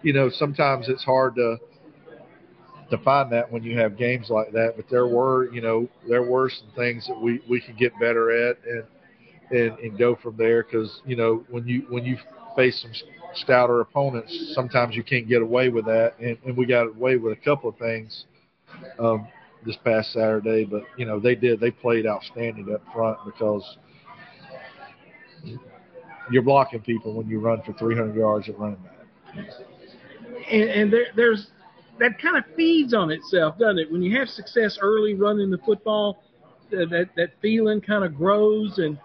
[0.00, 1.58] you know, sometimes it's hard to
[2.88, 4.76] to find that when you have games like that.
[4.76, 8.48] But there were, you know, there were some things that we we could get better
[8.48, 8.84] at, and
[9.50, 10.62] and and go from there.
[10.62, 12.16] Because you know, when you when you
[12.56, 12.92] face some
[13.34, 17.32] stouter opponents, sometimes you can't get away with that, and, and we got away with
[17.32, 18.24] a couple of things.
[18.98, 19.26] Um,
[19.64, 21.60] this past Saturday, but you know they did.
[21.60, 23.76] They played outstanding up front because
[26.30, 29.44] you're blocking people when you run for 300 yards at running back.
[30.50, 31.48] And, and there, there's
[31.98, 33.92] that kind of feeds on itself, doesn't it?
[33.92, 36.22] When you have success early running the football,
[36.70, 38.98] that that feeling kind of grows, and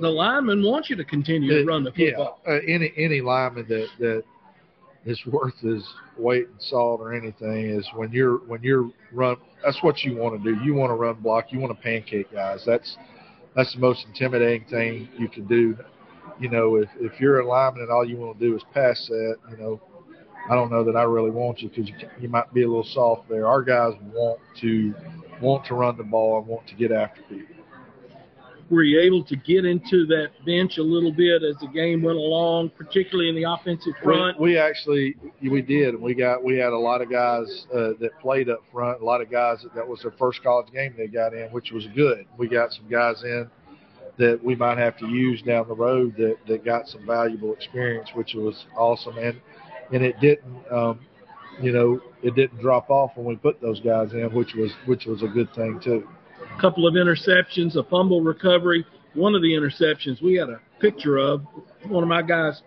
[0.00, 2.40] the linemen want you to continue to run the football.
[2.46, 4.24] Yeah, uh, any any lineman that that
[5.04, 5.86] is worth his
[6.18, 9.36] weight in salt or anything is when you're when you're run.
[9.64, 10.62] That's what you want to do.
[10.62, 11.46] You want to run block.
[11.50, 12.62] You want to pancake guys.
[12.66, 12.96] That's
[13.54, 15.76] that's the most intimidating thing you can do.
[16.38, 19.06] You know, if if you're a lineman and all you want to do is pass
[19.08, 19.80] that, you know,
[20.50, 22.84] I don't know that I really want you because you, you might be a little
[22.84, 23.46] soft there.
[23.46, 24.94] Our guys want to
[25.40, 27.55] want to run the ball and want to get after people.
[28.68, 32.18] Were you able to get into that bench a little bit as the game went
[32.18, 34.40] along, particularly in the offensive front?
[34.40, 36.00] We, we actually we did.
[36.00, 39.00] We got we had a lot of guys uh, that played up front.
[39.00, 41.70] A lot of guys that, that was their first college game they got in, which
[41.70, 42.26] was good.
[42.38, 43.48] We got some guys in
[44.18, 48.08] that we might have to use down the road that, that got some valuable experience,
[48.14, 49.18] which was awesome.
[49.18, 49.40] And
[49.92, 51.00] and it didn't, um,
[51.60, 55.06] you know, it didn't drop off when we put those guys in, which was which
[55.06, 56.08] was a good thing too.
[56.56, 58.86] A couple of interceptions, a fumble recovery.
[59.14, 61.42] One of the interceptions we had a picture of.
[61.88, 62.62] One of my guys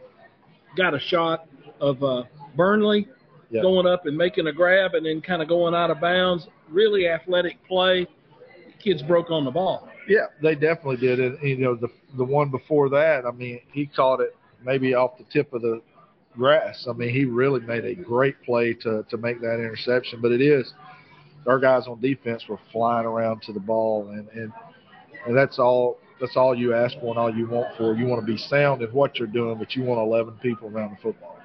[0.78, 1.48] got a shot
[1.82, 2.24] of uh,
[2.56, 3.08] Burnley
[3.50, 3.62] Yeah.
[3.64, 6.48] going up and making a grab and then kind of going out of bounds.
[6.70, 8.08] Really athletic play.
[8.84, 9.90] Kids broke on the ball.
[10.08, 11.20] Yeah, they definitely did.
[11.20, 15.18] And you know, the the one before that, I mean, he caught it maybe off
[15.18, 15.82] the tip of the
[16.36, 16.88] grass.
[16.90, 20.20] I mean, he really made a great play to to make that interception.
[20.22, 20.72] But it is
[21.50, 24.52] our guys on defense were flying around to the ball, and and
[25.28, 25.98] and that's all.
[26.22, 27.96] That's all you ask for and all you want for.
[27.96, 30.92] You want to be sound in what you're doing, but you want 11 people around
[30.92, 31.38] the football.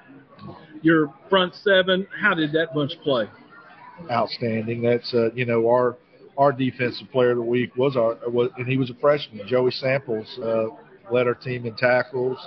[0.81, 3.29] Your front seven, how did that bunch play?
[4.11, 4.81] outstanding.
[4.81, 5.97] That's uh, you know our
[6.37, 9.47] our defensive player of the week was our was, and he was a freshman.
[9.47, 10.67] Joey Samples uh,
[11.11, 12.37] led our team in tackles,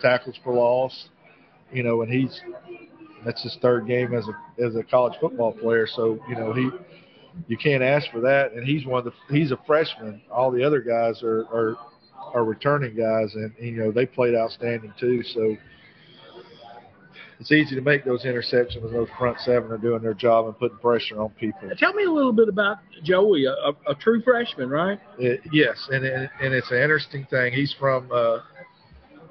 [0.00, 1.08] tackles for loss.
[1.72, 2.40] You know, and he's
[3.24, 5.86] that's his third game as a as a college football player.
[5.86, 6.70] So you know he
[7.46, 8.52] you can't ask for that.
[8.52, 10.22] And he's one of the he's a freshman.
[10.30, 11.76] All the other guys are are
[12.34, 15.22] are returning guys, and you know they played outstanding too.
[15.22, 15.56] So
[17.40, 20.58] it's easy to make those interceptions when those front seven are doing their job and
[20.58, 21.70] putting pressure on people.
[21.78, 24.98] Tell me a little bit about Joey, a, a, a true freshman, right?
[25.18, 27.52] It, yes, and, and and it's an interesting thing.
[27.52, 28.38] He's from uh,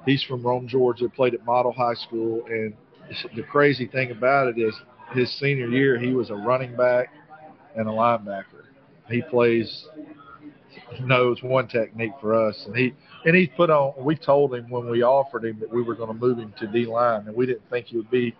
[0.06, 1.08] he's from Rome, Georgia.
[1.08, 2.74] Played at Model High School, and
[3.36, 4.74] the crazy thing about it is
[5.12, 7.08] his senior year he was a running back
[7.78, 8.64] and a linebacker.
[9.08, 9.86] He plays
[11.00, 12.92] nose one technique for us, and he
[13.24, 13.94] and he put on.
[14.04, 16.66] We told him when we offered him that we were going to move him to
[16.66, 18.34] D line, and we didn't think he would be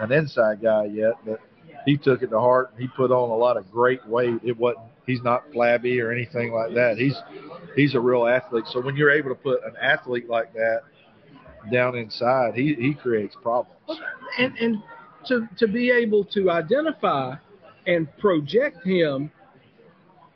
[0.00, 1.40] an inside guy yet, but
[1.84, 2.70] he took it to heart.
[2.72, 4.40] And he put on a lot of great weight.
[4.42, 4.86] It wasn't.
[5.06, 6.96] He's not flabby or anything like that.
[6.98, 7.16] He's
[7.76, 8.64] he's a real athlete.
[8.70, 10.80] So when you're able to put an athlete like that
[11.72, 14.00] down inside, he he creates problems.
[14.38, 14.82] And and
[15.26, 17.36] to to be able to identify
[17.88, 19.32] and project him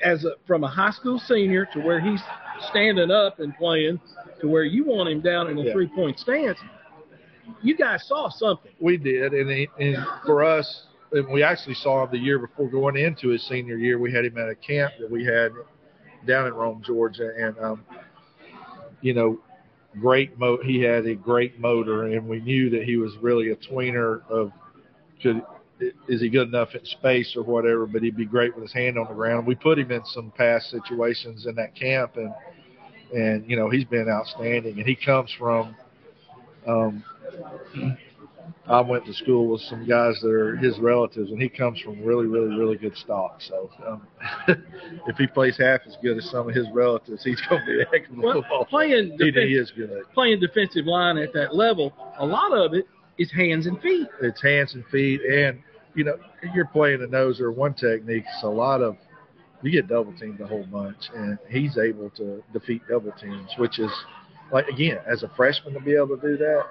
[0.02, 2.20] as a, from a high school senior to where he's
[2.70, 4.00] standing up and playing
[4.40, 5.72] to where you want him down in a Yeah.
[5.72, 6.58] three point stance.
[7.62, 8.72] You guys saw something.
[8.80, 12.68] We did, and he, and for us, and we actually saw him the year before
[12.68, 13.98] going into his senior year.
[13.98, 15.52] We had him at a camp that we had
[16.26, 17.84] down in Rome, Georgia, and um,
[19.00, 19.38] you know,
[20.00, 20.58] great mo.
[20.64, 24.22] He had a great motor, and we knew that he was really a tweener.
[24.30, 24.52] Of
[25.20, 25.42] could
[26.08, 27.86] is he good enough in space or whatever?
[27.86, 29.46] But he'd be great with his hand on the ground.
[29.46, 32.32] We put him in some past situations in that camp, and
[33.14, 34.78] and you know he's been outstanding.
[34.78, 35.74] And he comes from.
[36.66, 37.04] Um,
[38.68, 42.00] I went to school with some guys that are his relatives, and he comes from
[42.04, 43.40] really, really, really good stock.
[43.40, 44.06] So, um,
[45.08, 47.82] if he plays half as good as some of his relatives, he's going to be
[47.82, 48.64] a heck of a Well, football.
[48.66, 50.04] playing He, defen- he is good.
[50.14, 52.86] playing defensive line at that level, a lot of it
[53.18, 54.06] is hands and feet.
[54.20, 55.58] It's hands and feet, and
[55.94, 56.16] you know
[56.54, 58.24] you're playing a nose or one technique.
[58.34, 58.96] It's a lot of
[59.62, 63.78] you get double teamed a whole bunch, and he's able to defeat double teams, which
[63.78, 63.90] is
[64.52, 66.62] like again as a freshman to be able to do that.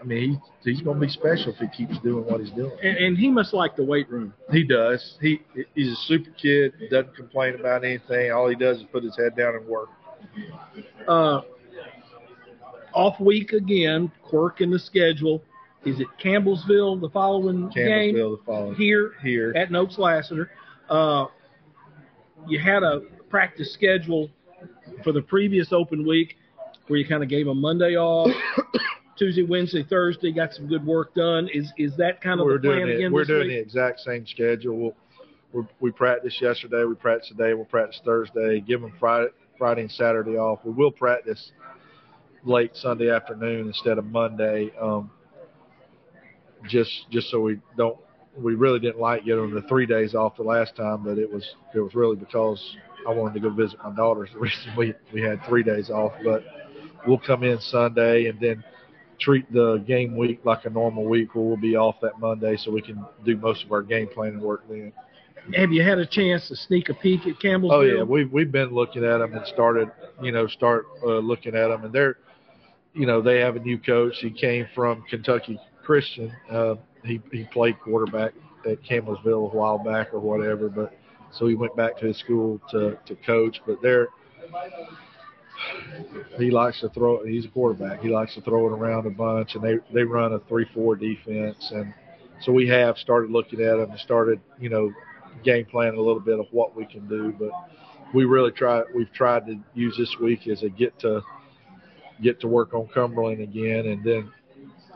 [0.00, 2.76] I mean, he, he's going to be special if he keeps doing what he's doing.
[2.82, 4.34] And, and he must like the weight room.
[4.50, 5.16] He does.
[5.20, 5.40] He
[5.74, 6.74] he's a super kid.
[6.90, 8.32] Doesn't complain about anything.
[8.32, 9.88] All he does is put his head down and work.
[11.08, 11.40] Uh,
[12.92, 15.42] off week again, quirk in the schedule.
[15.84, 18.14] Is it Campbellsville the following game?
[18.14, 19.52] The following Here here.
[19.56, 20.50] at Nokes Lasater.
[20.88, 21.26] Uh,
[22.46, 24.30] you had a practice schedule
[25.02, 26.36] for the previous open week
[26.86, 28.30] where you kind of gave them Monday off,
[29.18, 31.48] Tuesday, Wednesday, Thursday, got some good work done.
[31.52, 32.96] Is is that kind of we're the plan doing it.
[32.96, 33.56] again We're doing week?
[33.56, 34.76] the exact same schedule.
[34.76, 34.94] We'll,
[35.52, 36.84] we're, we practiced yesterday.
[36.84, 37.54] We practiced today.
[37.54, 38.60] We'll practice Thursday.
[38.60, 40.60] Give them Friday, Friday and Saturday off.
[40.64, 41.52] We will practice
[42.44, 44.72] late Sunday afternoon instead of Monday.
[44.80, 45.10] Um,
[46.68, 47.96] just just so we don't.
[48.36, 51.44] We really didn't like them the three days off the last time, but it was
[51.74, 54.30] it was really because I wanted to go visit my daughters.
[54.34, 56.42] The reason we we had three days off, but
[57.06, 58.64] we'll come in Sunday and then
[59.20, 62.70] treat the game week like a normal week where we'll be off that Monday so
[62.70, 64.92] we can do most of our game planning work then.
[65.54, 67.72] Have you had a chance to sneak a peek at Campbellsville?
[67.72, 69.90] Oh yeah, we've we've been looking at them and started,
[70.22, 72.18] you know, start uh, looking at them and they're,
[72.94, 74.18] you know, they have a new coach.
[74.20, 76.32] He came from Kentucky Christian.
[76.50, 78.32] Uh, he he played quarterback
[78.66, 80.96] at Campbellsville a while back or whatever, but
[81.30, 83.60] so he went back to his school to to coach.
[83.66, 84.08] But they're
[86.38, 87.24] he likes to throw.
[87.24, 88.00] He's a quarterback.
[88.00, 91.70] He likes to throw it around a bunch, and they they run a three-four defense,
[91.74, 91.92] and
[92.40, 94.92] so we have started looking at them and started, you know,
[95.44, 97.34] game planning a little bit of what we can do.
[97.38, 97.50] But
[98.14, 98.82] we really try.
[98.94, 101.22] We've tried to use this week as a get to
[102.22, 104.32] get to work on Cumberland again, and then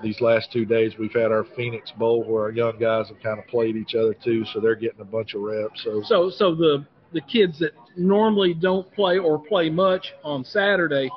[0.02, 3.38] these last two days we've had our Phoenix Bowl where our young guys have kind
[3.38, 5.82] of played each other too, so they're getting a bunch of reps.
[5.84, 11.08] So So so the the kids that normally don't play or play much on Saturday,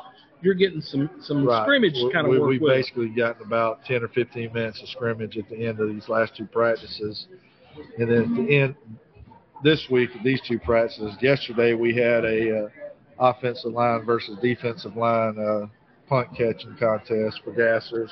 [0.42, 1.64] you're getting some some Right.
[1.64, 2.72] scrimmage We- kind of we, work We've with.
[2.74, 6.36] basically gotten about 10 or 15 minutes of scrimmage at the end of these last
[6.38, 7.28] two practices.
[7.98, 8.76] And then at the end,
[9.64, 12.70] this week, these two practices, yesterday we had a uh,
[13.20, 15.66] offensive line versus defensive line uh,
[16.08, 18.10] punt catching contest for gassers.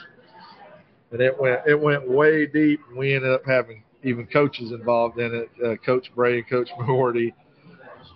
[1.11, 5.19] And it went it went way deep, and we ended up having even coaches involved
[5.19, 5.49] in it.
[5.63, 7.33] Uh, Coach Bray and Coach Morty.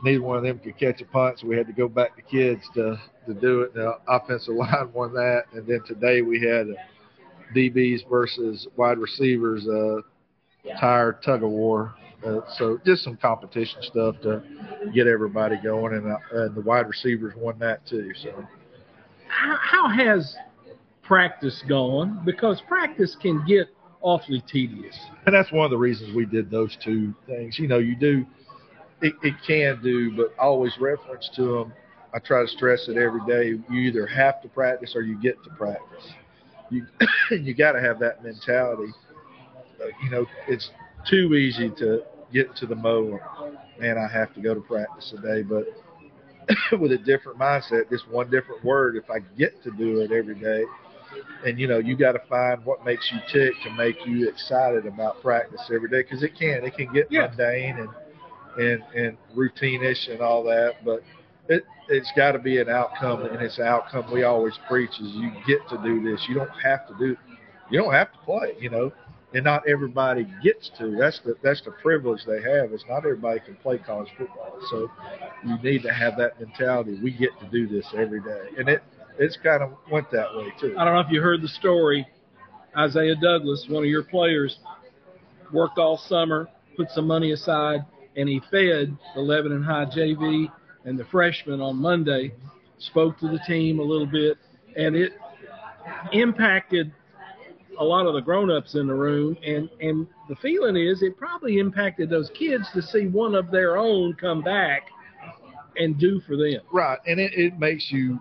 [0.04, 2.22] Neither one of them could catch a punt, so we had to go back to
[2.22, 3.74] kids to to do it.
[3.74, 6.68] The offensive line won that, and then today we had
[7.56, 10.02] DBs versus wide receivers, uh,
[10.80, 11.94] tire tug of war.
[12.26, 14.44] Uh, so just some competition stuff to
[14.94, 18.12] get everybody going, and, uh, and the wide receivers won that too.
[18.22, 18.46] So
[19.28, 20.36] how, how has
[21.12, 22.22] practice gone?
[22.24, 23.68] Because practice can get
[23.99, 24.97] awfully tedious.
[25.26, 27.59] and that's one of the reasons we did those two things.
[27.59, 28.26] You know, you do
[29.01, 31.74] it, it can do, but always reference to them.
[32.14, 33.62] I try to stress it every day.
[33.70, 36.14] You either have to practice or you get to practice.
[36.70, 36.88] you
[37.32, 38.93] you got to have that mentality.
[40.03, 40.70] You know, it's
[41.09, 43.20] too easy to get into the mode.
[43.78, 45.66] Man, I have to go to practice today, but
[46.80, 48.95] with a different mindset, just one different word.
[48.95, 50.64] If I get to do it every day,
[51.45, 54.86] and you know, you got to find what makes you tick to make you excited
[54.86, 57.28] about practice every day, because it can it can get Yeah.
[57.28, 57.89] mundane and
[58.57, 61.01] and and routine-ish and all that, but
[61.47, 65.12] it it's got to be an outcome, and it's an outcome we always preach is
[65.16, 66.26] you get to do this.
[66.30, 67.18] You don't have to do,
[67.70, 68.91] you don't have to play, you know,
[69.34, 70.95] and not everybody gets to.
[70.97, 72.72] That's the that's the privilege they have.
[72.74, 74.89] Is not everybody can play college football, so
[75.45, 76.99] you need to have that mentality.
[77.01, 78.84] We get to do this every day, and it
[79.20, 80.76] it's kind of went that way too.
[80.78, 82.07] I don't know if you heard the story.
[82.78, 84.59] Isaiah Douglas, one of your players,
[85.51, 86.47] worked all summer,
[86.78, 87.82] put some money aside,
[88.16, 90.51] and he fed the Lebanon High JV
[90.86, 92.34] and the freshmen on Monday.
[92.80, 94.38] Spoke to the team a little bit,
[94.76, 95.12] and it
[96.14, 96.91] impacted
[97.80, 99.38] a lot of the grown-ups in the room.
[99.45, 103.78] And and the feeling is it probably impacted those kids to see one of their
[103.78, 104.88] own come back
[105.78, 106.62] and do for them.
[106.72, 108.20] Right, and it, it makes you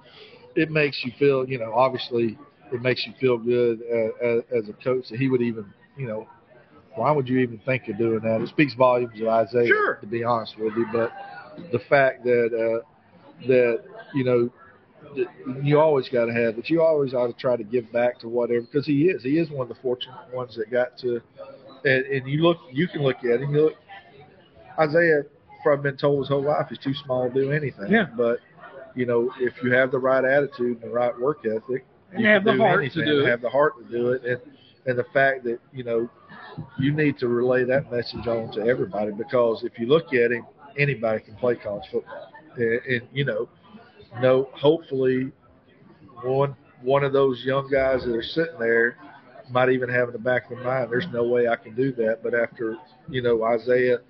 [0.57, 2.39] it makes you feel you know obviously
[2.73, 5.65] it makes you feel good as, as a coach that he would even
[5.97, 6.27] you know
[6.95, 8.41] why would you even think of doing that?
[8.43, 9.95] It speaks volumes of Isaiah, Sure.
[10.01, 10.87] to be honest with you.
[10.93, 11.13] But
[11.73, 13.85] the fact that uh, that
[14.15, 14.51] you know
[15.17, 18.19] that you always got to have, but you always ought to try to give back
[18.21, 21.21] to whatever because he is he is one of the fortunate ones that got to,
[21.85, 23.55] and, and you look you can look at him.
[23.55, 23.75] You look
[24.79, 25.23] Isaiah
[25.63, 27.91] probably been told his whole life he's too small to do anything.
[27.91, 28.07] Yeah.
[28.17, 28.41] But
[29.01, 32.29] you know, if you have the right attitude and the right work ethic, And you
[32.29, 33.29] have the heart to do it.
[33.31, 34.41] Have the heart to do it, and
[34.87, 36.09] and the fact that you know
[36.79, 40.45] you need to relay that message on to everybody because if you look at him,
[40.79, 43.49] anybody can play college football, and, and you know,
[44.21, 45.33] no, hopefully
[46.23, 48.99] one one of those young guys that are sitting there
[49.51, 51.91] might even have in the back of their mind, there's no way I can do
[51.93, 52.23] that.
[52.23, 52.77] But after
[53.09, 54.01] you know Isaiah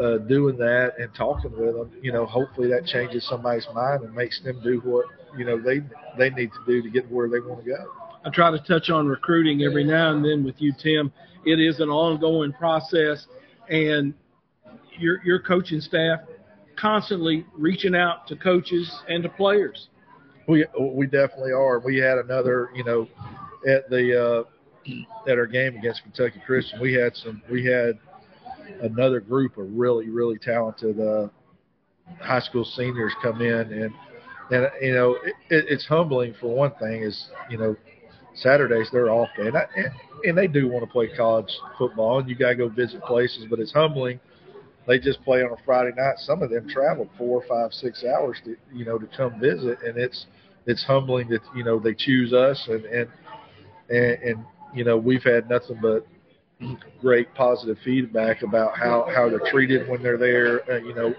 [0.00, 4.14] uh, doing that and talking with them, you know, hopefully that changes somebody's mind and
[4.14, 5.80] makes them do what you know they
[6.18, 7.90] they need to do to get where they want to go.
[8.24, 11.12] I try to touch on recruiting every now and then with you, Tim.
[11.44, 13.26] It is an ongoing process,
[13.68, 14.14] and
[14.98, 16.20] your your coaching staff
[16.76, 19.88] constantly reaching out to coaches and to players.
[20.48, 21.78] We we definitely are.
[21.78, 23.08] We had another, you know,
[23.66, 24.46] at the
[24.86, 27.42] uh, at our game against Kentucky Christian, we had some.
[27.50, 27.98] We had
[28.82, 31.28] another group of really really talented uh,
[32.20, 33.92] high school seniors come in, and
[34.50, 37.76] and you know it, it, it's humbling for one thing is you know
[38.34, 39.90] Saturdays they're off day, and, I, and
[40.24, 43.46] and they do want to play college football, and you got to go visit places,
[43.48, 44.18] but it's humbling.
[44.86, 46.16] They just play on a Friday night.
[46.18, 49.96] Some of them travel four, five, six hours to you know to come visit, and
[49.96, 50.26] it's
[50.66, 53.08] it's humbling that you know they choose us, and and
[53.88, 54.44] and, and
[54.74, 56.06] you know we've had nothing but
[57.00, 60.70] great positive feedback about how how they're treated when they're there.
[60.70, 61.14] Uh, you know,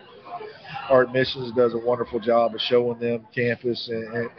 [0.90, 4.30] our admissions does a wonderful job of showing them campus and, and,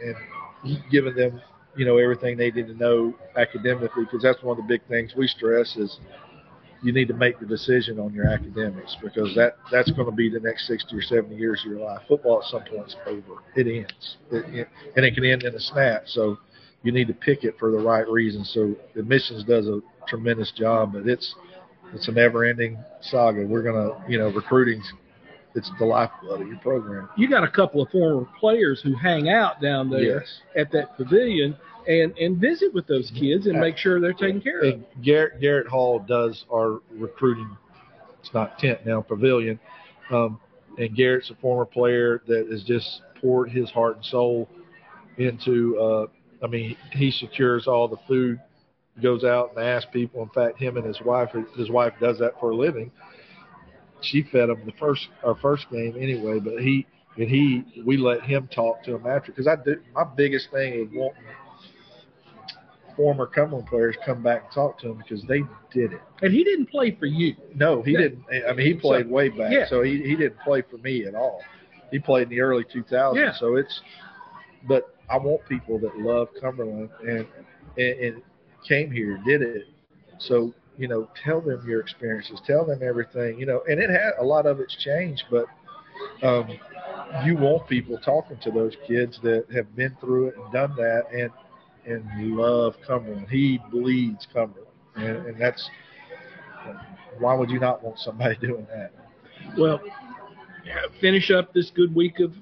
[0.63, 1.41] and giving them
[1.75, 5.13] you know everything they need to know academically because that's one of the big things
[5.15, 5.99] we stress is
[6.83, 10.29] you need to make the decision on your academics because that that's going to be
[10.29, 12.01] the next 60 or 70 years of your life.
[12.07, 13.41] Football at some point is over.
[13.55, 16.03] It ends, it, it, and it can end in a snap.
[16.05, 16.37] So
[16.83, 18.51] you need to pick it for the right reasons.
[18.53, 21.35] So admissions does a tremendous job, but it's
[21.93, 23.45] it's a never-ending saga.
[23.45, 24.91] We're gonna, you know, recruiting's
[25.55, 27.09] it's the lifeblood of your program.
[27.17, 30.41] You got a couple of former players who hang out down there Yes.
[30.55, 31.55] at that pavilion
[31.87, 34.73] and and visit with those kids and make sure they're taken care of.
[34.73, 37.55] And Garrett Garrett Hall does our recruiting.
[38.19, 39.59] It's not tent now, pavilion.
[40.11, 40.39] Um,
[40.77, 44.47] and Garrett's a former player that has just poured his heart and soul
[45.17, 45.79] into.
[45.79, 46.07] Uh,
[46.43, 48.39] I mean, he secures all the food,
[49.01, 50.21] goes out and asks people.
[50.23, 52.91] In fact, him and his wife, his wife does that for a living.
[54.01, 56.85] She fed him the first our first game anyway, but he
[57.17, 60.73] and he we let him talk to him after because I do my biggest thing
[60.73, 61.23] is wanting
[62.95, 65.41] former Cumberland players come back and talk to him because they
[65.71, 66.01] did it.
[66.21, 67.35] And he didn't play for you.
[67.55, 67.99] No, he Yeah.
[67.99, 68.23] didn't.
[68.49, 69.65] I mean, he played So- way back, yeah.
[69.67, 71.43] so he he didn't play for me at all.
[71.91, 73.33] He played in the early 2000s, Yeah.
[73.33, 73.81] so it's.
[74.67, 77.25] But I want people that love Cumberland and,
[77.77, 78.21] and and
[78.67, 79.65] came here, did it.
[80.19, 83.39] So you know, tell them your experiences, tell them everything.
[83.39, 85.45] You know, and it had a lot of it's changed, but
[86.23, 86.59] um,
[87.25, 91.05] you want people talking to those kids that have been through it and done that,
[91.11, 91.31] and
[91.85, 93.27] and love Cumberland.
[93.29, 95.69] He bleeds Cumberland, and, and that's
[97.19, 98.91] why would you not want somebody doing that?
[99.57, 99.81] Well,
[101.01, 102.33] finish up this good week of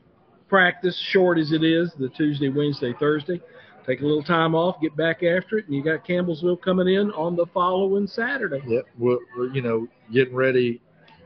[0.48, 3.42] practice, short as it is, the Tuesday, Wednesday, Thursday.
[3.86, 7.12] Take a little time off, get back after it, and you got Campbellsville coming in
[7.12, 8.62] on the following Saturday.
[8.68, 10.82] Yep, we're, we're you know getting ready.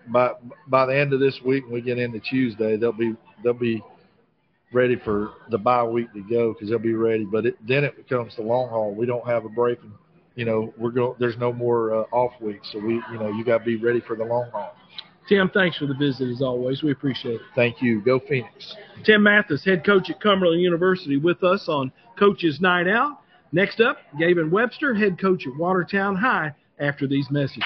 [0.08, 0.32] By
[0.68, 3.84] by the end of this week, when we get into Tuesday, they'll be they'll be
[4.72, 7.26] ready for the bye week to go because they'll be ready.
[7.26, 8.94] But it, then it becomes the long haul.
[8.94, 9.82] We don't have a break.
[9.82, 9.92] And,
[10.36, 11.16] you know, we're going.
[11.20, 14.02] There's no more uh, off weeks, so we you know you got to be ready
[14.02, 14.76] for the long haul.
[15.30, 16.82] Tim, thanks for the visit as always.
[16.82, 17.42] We appreciate it.
[17.56, 18.02] Thank you.
[18.02, 18.76] Go Phoenix.
[19.06, 23.20] Tim Mathis, head coach at Cumberland University, with us on Coach's Night Out.
[23.52, 27.64] Next up, Gavin Webster, head coach at Watertown High, after these messages.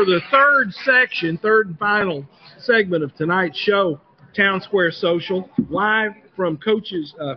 [0.00, 2.24] For the third section, third and final
[2.58, 4.00] segment of tonight's show,
[4.34, 7.14] Town Square Social, live from Coach's.
[7.20, 7.34] Uh,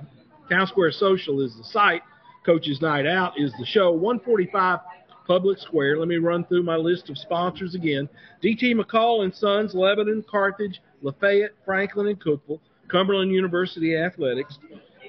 [0.50, 2.04] Town Square Social is the site.
[2.46, 3.92] Coach's Night Out is the show.
[3.92, 4.80] 145
[5.28, 6.00] Public Square.
[6.00, 8.08] Let me run through my list of sponsors again.
[8.42, 12.62] DT McCall and Sons, Lebanon, Carthage, Lafayette, Franklin, and Cookeville.
[12.88, 14.58] Cumberland University Athletics.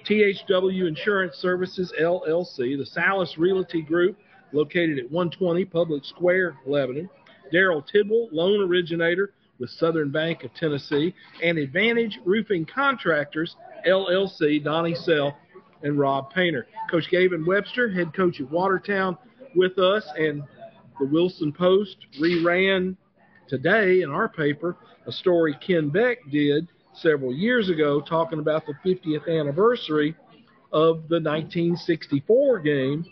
[0.04, 2.76] THW Insurance Services LLC.
[2.76, 4.18] The Salas Realty Group,
[4.52, 7.08] located at 120 Public Square, Lebanon.
[7.52, 14.94] Daryl Tidwell, loan originator with Southern Bank of Tennessee, and Advantage Roofing Contractors, LLC, Donnie
[14.94, 15.36] Sell
[15.82, 16.66] and Rob Painter.
[16.90, 19.16] Coach Gavin Webster, head coach at Watertown,
[19.54, 20.42] with us, and
[20.98, 22.96] the Wilson Post reran
[23.48, 24.76] today in our paper
[25.06, 30.14] a story Ken Beck did several years ago talking about the 50th anniversary
[30.72, 33.04] of the 1964 game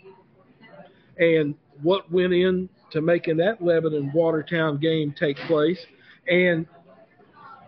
[1.18, 5.84] and what went in to making that Lebanon Watertown game take place.
[6.28, 6.66] And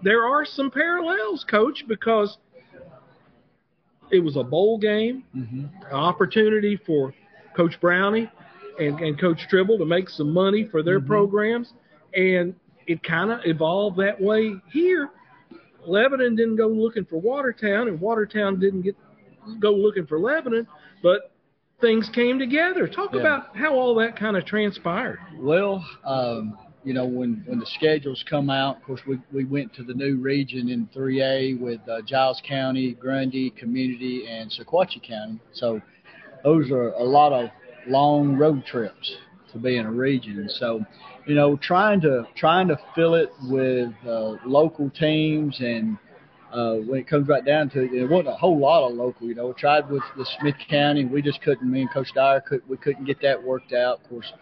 [0.03, 2.39] there are some parallels, coach, because
[4.11, 5.65] it was a bowl game, mm-hmm.
[5.87, 7.15] an opportunity for
[7.57, 8.31] Coach Brownie
[8.79, 11.09] and, and Coach Tribble to make some money for their mm-hmm.
[11.09, 11.73] programs.
[12.15, 12.55] And
[12.87, 15.11] it kind of evolved that way here.
[15.87, 18.97] Lebanon didn't go looking for Watertown, and Watertown didn't get
[19.59, 20.67] go looking for Lebanon,
[21.03, 21.34] but
[21.85, 22.89] things came together.
[22.89, 23.21] Talk yeah.
[23.21, 25.19] about how all that kind of transpired.
[25.37, 29.75] Well, um, you know, when, when the schedules come out, of course, we, we went
[29.75, 35.41] to the new region in 3A with uh, Giles County, Grundy, Community, and Sequatchie County.
[35.53, 35.81] So
[36.43, 37.51] those are a lot of
[37.87, 39.17] long road trips
[39.53, 40.49] to be in a region.
[40.59, 40.85] So,
[41.27, 45.99] you know, trying to trying to fill it with uh, local teams and
[46.55, 49.27] uh, when it comes right down to it, it wasn't a whole lot of local.
[49.27, 51.69] You know, we tried with the Smith County, we just couldn't.
[51.71, 54.01] Me and Coach Dyer could we couldn't get that worked out.
[54.03, 54.33] Of course,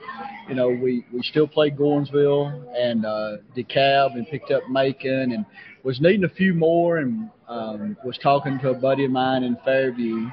[0.47, 5.47] you know, we we still played Gordonsville and uh, DeKalb and picked up Macon and
[5.85, 9.57] was needing a few more and um, was talking to a buddy of mine in
[9.65, 10.29] Fairview.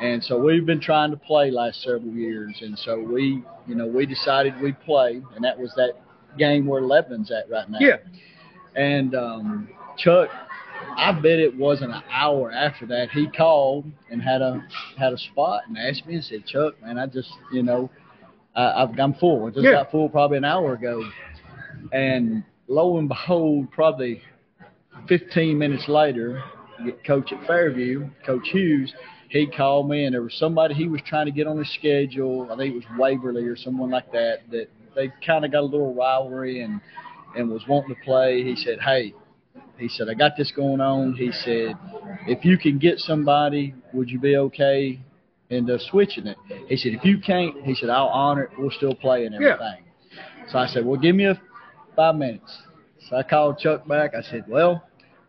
[0.00, 3.86] And so we've been trying to play last several years, and so we, you know,
[3.86, 5.92] we decided we'd play, and that was that
[6.36, 7.78] game where Lebanon's at right now.
[7.78, 7.98] Yeah.
[8.74, 9.68] And um,
[9.98, 10.30] Chuck
[10.96, 14.64] I bet it wasn't an hour after that he called and had a
[14.98, 17.90] had a spot and asked me and said, Chuck, man, I just you know,
[18.54, 19.46] I, I've, I'm full.
[19.46, 19.72] I just Yeah.
[19.72, 21.02] got full probably an hour ago,
[21.92, 24.22] and lo and behold, probably
[25.08, 26.42] 15 minutes later,
[27.06, 28.92] coach at Fairview, Coach Hughes,
[29.28, 32.48] he called me and there was somebody he was trying to get on his schedule.
[32.52, 34.40] I think it was Waverly or someone like that.
[34.50, 36.80] That they kind of got a little rivalry and
[37.34, 38.44] and was wanting to play.
[38.44, 39.14] He said, "Hey,
[39.82, 41.14] he said, I got this going on.
[41.14, 41.74] He said,
[42.26, 45.00] if you can get somebody, would you be okay
[45.50, 46.36] in uh, switching it?
[46.68, 48.50] He said, if you can't, he said, I'll honor it.
[48.56, 49.58] We'll still play and everything.
[49.60, 50.48] Yeah.
[50.48, 51.40] So I said, well, give me a
[51.96, 52.56] five minutes.
[53.08, 54.14] So I called Chuck back.
[54.14, 54.84] I said, well,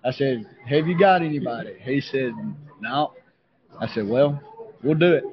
[0.05, 1.75] I said, have you got anybody?
[1.81, 2.33] He said,
[2.79, 3.13] no.
[3.79, 4.41] I said, well,
[4.83, 5.23] we'll do it.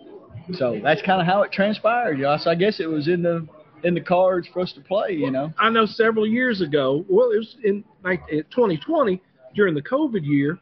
[0.54, 2.18] So that's kind of how it transpired.
[2.18, 3.46] You know, so I guess it was in the
[3.84, 5.12] in the cards for us to play.
[5.12, 5.52] You know.
[5.58, 9.20] I know several years ago, well, it was in 2020
[9.54, 10.58] during the COVID year,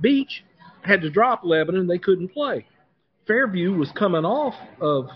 [0.00, 0.44] Beech
[0.82, 1.86] had to drop Lebanon.
[1.86, 2.66] They couldn't play.
[3.26, 5.06] Fairview was coming off of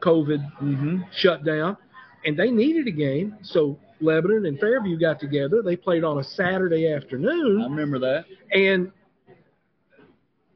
[0.00, 1.02] COVID Mm-hmm.
[1.16, 1.76] shutdown,
[2.24, 3.36] and they needed a game.
[3.42, 5.62] So Lebanon and Fairview got together.
[5.62, 7.62] They played on a Saturday afternoon.
[7.62, 8.24] I remember that.
[8.52, 8.92] and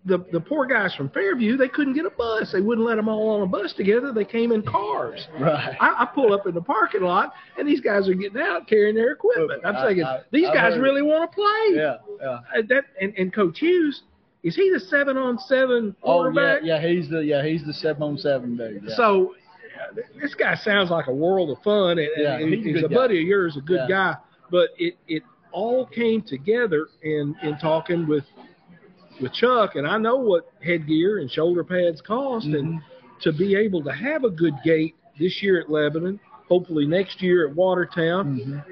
[0.06, 2.52] the the poor guys from Fairview they couldn't get a bus.
[2.52, 4.12] They wouldn't let them all on a bus together.
[4.12, 5.26] They came in cars.
[5.38, 5.76] Right.
[5.80, 8.94] I, I pull up in the parking lot, and these guys are getting out carrying
[8.94, 9.62] their equipment.
[9.64, 11.76] I'm I- thinking I- these guys really want to play.
[11.76, 11.96] Yeah.
[12.20, 12.26] Yeah.
[12.58, 14.02] Uh, that and, and Coach Hughes
[14.42, 16.60] is he the seven on seven Oh yeah, quarterback?
[16.62, 16.80] yeah.
[16.80, 16.88] yeah.
[16.88, 18.84] He's the yeah he's the seven on seven dude.
[18.86, 18.94] Yeah.
[18.96, 19.34] So
[19.80, 22.80] uh, this guy sounds like a world of fun, and, Yeah, and he's a he's,
[22.82, 24.12] good a buddy of yours, a good Yeah.
[24.12, 24.16] guy.
[24.50, 28.24] But it it all came together in in talking with
[29.20, 32.82] with Chuck, and I know what headgear and shoulder pads cost, and Mhm.
[33.22, 37.48] to be able to have a good gate this year at Lebanon, hopefully next year
[37.48, 38.64] at Watertown, Mhm.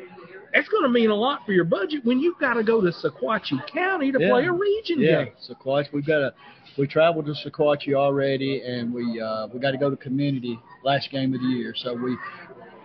[0.52, 2.88] that's going to mean a lot for your budget when you've got to go to
[2.88, 4.30] Sequatchie County to Yeah.
[4.30, 5.32] play a region yeah, game.
[5.48, 5.92] Sequatchie.
[5.92, 6.34] We've got a
[6.76, 11.10] we traveled to Sequatchie already, and we uh, we got to go to community last
[11.10, 11.72] game of the year.
[11.76, 12.16] So we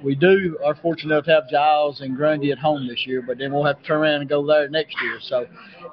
[0.04, 3.38] we do are fortunate enough to have Giles and Grundy at home this year, but
[3.38, 5.20] then we'll have to turn around and go there next year.
[5.22, 5.46] So,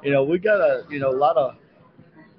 [0.02, 1.54] you know, we got a you know a lot of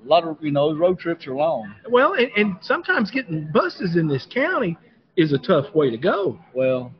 [0.03, 1.74] a lot of you know road trips are long.
[1.89, 4.78] Well, and, and sometimes getting buses in this county
[5.15, 6.39] is a tough way to go.
[6.53, 6.93] Well,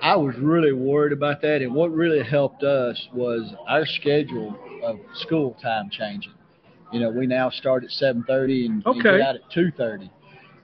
[0.00, 4.98] I was really worried about that, and what really helped us was our schedule of
[5.14, 6.34] school time changing.
[6.92, 10.10] You know, we now start at 7:30 and, and get out at 2:30.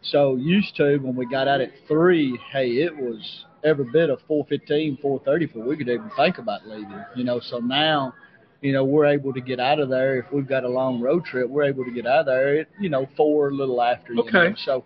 [0.03, 4.21] So used to when we got out at three, hey, it was every bit of
[4.29, 7.05] 4:15, 4:30 before we could even think about leaving.
[7.17, 8.15] You know, so now.
[8.61, 10.17] You know, we're able to get out of there.
[10.19, 12.67] If we've got a long road trip, we're able to get out of there at,
[12.81, 14.13] you know, four, a little after.
[14.13, 14.49] You Okay.
[14.49, 14.55] Know?
[14.65, 14.85] So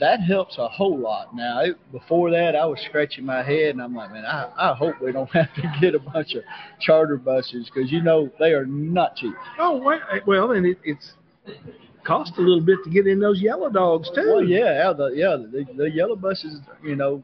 [0.00, 1.34] that helps a whole lot.
[1.34, 4.74] Now, it, before that, I was scratching my head, and I'm like, man, I, I
[4.74, 6.42] hope we don't have to get a bunch of
[6.80, 9.34] charter buses because you know they are not cheap.
[9.58, 11.14] Oh, well, well and it, it's
[12.04, 14.32] cost a little bit to get in those yellow dogs too.
[14.34, 17.22] Well, yeah, yeah, the yeah the, the yellow buses, you know,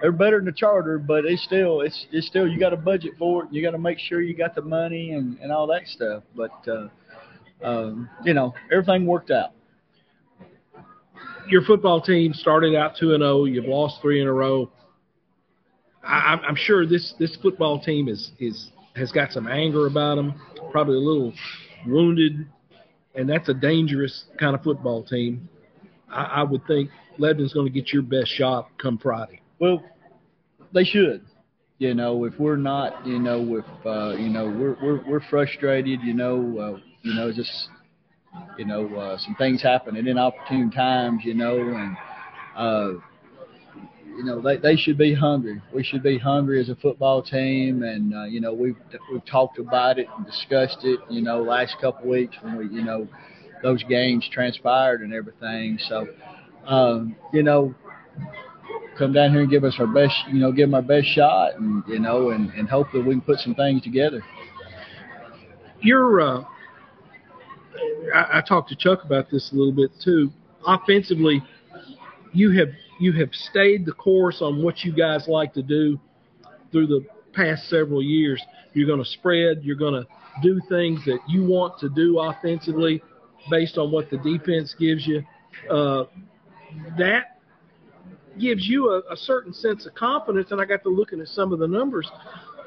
[0.00, 3.12] they're better than the charter, but it's still it's it's still you got to budget
[3.18, 3.52] for it.
[3.52, 6.22] You got to make sure you got the money and and all that stuff.
[6.36, 6.88] But uh,
[7.62, 9.50] um, you know, everything worked out.
[11.48, 13.44] Your football team started out two and zero.
[13.44, 14.70] You've lost three in a row.
[16.04, 20.16] I, I'm- I'm sure this this football team is is has got some anger about
[20.16, 20.34] them,
[20.72, 21.32] probably a little
[21.86, 22.46] wounded,
[23.14, 25.48] and that's a dangerous kind of football team.
[26.10, 29.40] I, I would think Lebanon's going to get your best shot come Friday.
[29.58, 29.82] Well,
[30.72, 31.24] they should.
[31.78, 36.00] You know, if we're not, you know, if uh, you know we're we're we're frustrated,
[36.02, 37.68] you know, uh, you know, just
[38.58, 41.96] you know, uh, some things happen at inopportune times, you know, and
[42.56, 43.00] uh,
[44.18, 45.62] you know they they should be hungry.
[45.72, 48.76] We should be hungry as a football team, and uh, you know we've
[49.12, 52.82] we've talked about it and discussed it, you know, last couple weeks when we, you
[52.82, 53.06] know,
[53.62, 55.78] those games transpired and everything.
[55.88, 56.08] So,
[56.66, 57.72] um, you know,
[58.98, 61.54] come down here and give us our best, you know, give them our best shot,
[61.54, 64.20] and you know, and and hope that we can put some things together.
[65.80, 66.20] You're.
[66.20, 66.44] Uh,
[68.12, 70.32] I, I talked to Chuck about this a little bit too.
[70.66, 71.40] Offensively,
[72.32, 75.98] you have you have stayed the course on what you guys like to do
[76.72, 78.42] through the past several years.
[78.74, 79.60] You're going to spread.
[79.62, 80.06] You're going to
[80.42, 83.02] do things that you want to do offensively
[83.50, 85.22] based on what the defense gives you.
[85.70, 86.04] Uh,
[86.98, 87.38] that
[88.38, 90.50] gives you a, a certain sense of confidence.
[90.50, 92.10] And I got to looking at some of the numbers.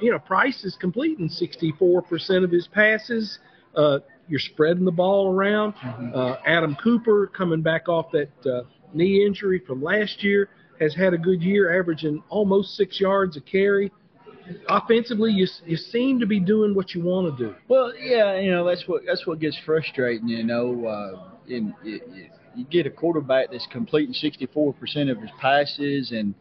[0.01, 3.39] You know, Price is completing 64% of his passes.
[3.75, 5.73] Uh, you're spreading the ball around.
[5.73, 6.15] Mm-hmm.
[6.15, 8.63] Uh, Adam Cooper coming back off that uh,
[8.93, 13.41] knee injury from last year has had a good year, averaging almost six yards a
[13.41, 13.91] carry.
[14.67, 17.55] Offensively, you you seem to be doing what you want to do.
[17.67, 20.27] Well, yeah, you know that's what that's what gets frustrating.
[20.27, 22.01] You know, uh, in, you,
[22.55, 26.33] you get a quarterback that's completing 64% of his passes, and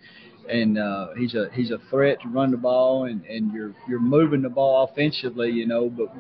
[0.49, 4.01] and uh, he's a he's a threat to run the ball, and, and you're you're
[4.01, 5.51] moving the ball offensively.
[5.51, 6.13] You know, but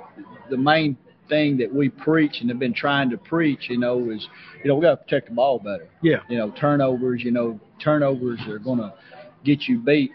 [0.50, 0.96] the main
[1.30, 4.28] thing that we preach and have been trying to preach, you know, is
[4.62, 5.88] you know we got to protect the ball better.
[6.02, 6.18] Yeah.
[6.28, 7.22] You know, turnovers.
[7.24, 8.92] You know, turnovers are going to
[9.44, 10.10] get you beat,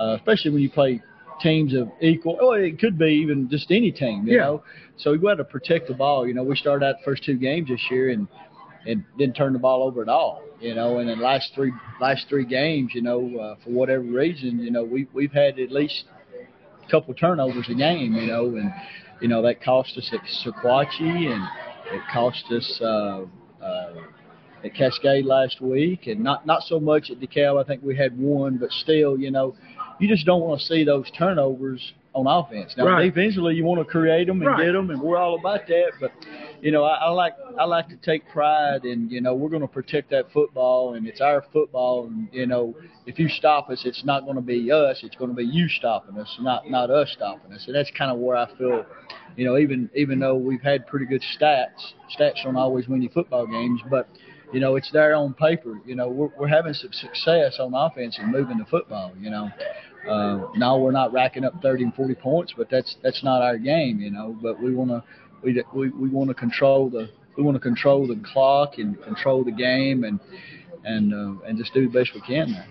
[0.00, 1.02] uh, especially when you play
[1.42, 2.38] teams of equal.
[2.40, 4.26] Oh, it could be even just any team.
[4.26, 4.44] You Yeah.
[4.44, 4.62] know,
[4.96, 6.26] so we got to protect the ball.
[6.26, 8.26] You know, we started out the first two games this year and
[8.86, 10.42] and didn't turn the ball over at all.
[10.60, 14.60] You know, and the last three last three games, you know, uh, for whatever reason,
[14.60, 16.04] you know, we we've had at least
[16.86, 18.14] a couple turnovers a game.
[18.14, 18.72] You know, and
[19.20, 21.42] you know that cost us at Sequatchie and
[21.92, 22.80] it cost us.
[22.82, 23.24] Uh,
[23.62, 23.94] uh,
[24.64, 27.62] at Cascade last week, and not not so much at DeKalb.
[27.62, 29.54] I think we had one, but still, you know,
[29.98, 32.76] you just don't want to see those turnovers on offense.
[32.76, 33.12] Now, Right.
[33.12, 34.66] defensively, you want to create them and Right.
[34.66, 35.92] get them, and we're all about that.
[36.00, 36.12] But
[36.60, 39.62] you know, I, I like I like to take pride in you know we're going
[39.62, 42.06] to protect that football, and it's our football.
[42.06, 42.74] And you know,
[43.06, 45.68] if you stop us, it's not going to be us; it's going to be you
[45.68, 47.66] stopping us, not not us stopping us.
[47.66, 48.86] And that's kind of where I feel.
[49.36, 53.08] You know, even even though we've had pretty good stats, stats don't always win you
[53.08, 54.08] football games, but
[54.52, 55.80] you know, it's there on paper.
[55.84, 59.12] You know, we're, we're having some success on offense and moving the football.
[59.20, 59.50] You know,
[60.08, 63.58] uh, now we're not racking up 30 and 40 points, but that's that's not our
[63.58, 64.00] game.
[64.00, 65.02] You know, but we want to
[65.42, 69.44] we we, we want to control the we want to control the clock and control
[69.44, 70.20] the game and
[70.84, 72.66] and uh, and just do the best we can there.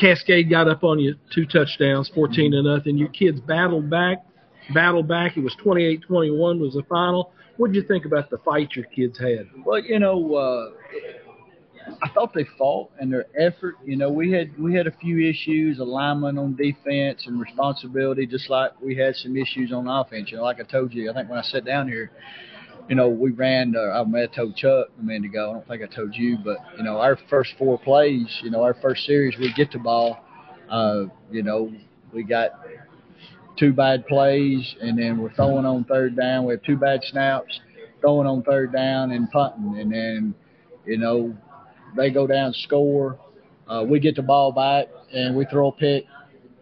[0.00, 2.98] Cascade got up on you two touchdowns, 14 to nothing.
[2.98, 4.18] Your kids battled back,
[4.74, 5.36] battled back.
[5.36, 7.32] It was 28-21 was the final.
[7.56, 9.48] What did you think about the fight your kids had?
[9.64, 10.70] Well, you know, uh,
[12.02, 13.76] I thought they fought and their effort.
[13.84, 18.50] You know, we had we had a few issues, alignment on defense and responsibility, just
[18.50, 20.30] like we had some issues on offense.
[20.30, 22.10] You know, like I told you, I think when I sat down here,
[22.88, 23.74] you know, we ran.
[23.76, 25.50] Uh, I may have told Chuck a minute ago.
[25.50, 28.62] I don't think I told you, but you know, our first four plays, you know,
[28.62, 30.18] our first series, we get the ball.
[30.70, 31.72] Uh, you know,
[32.12, 32.50] we got
[33.58, 36.44] two bad plays, and then we're throwing on third down.
[36.44, 37.60] We have two bad snaps,
[38.00, 40.34] throwing on third down and punting, and then
[40.86, 41.36] you know
[41.96, 43.18] they go down, score.
[43.68, 46.04] Uh, we get the ball back, and we throw a pick.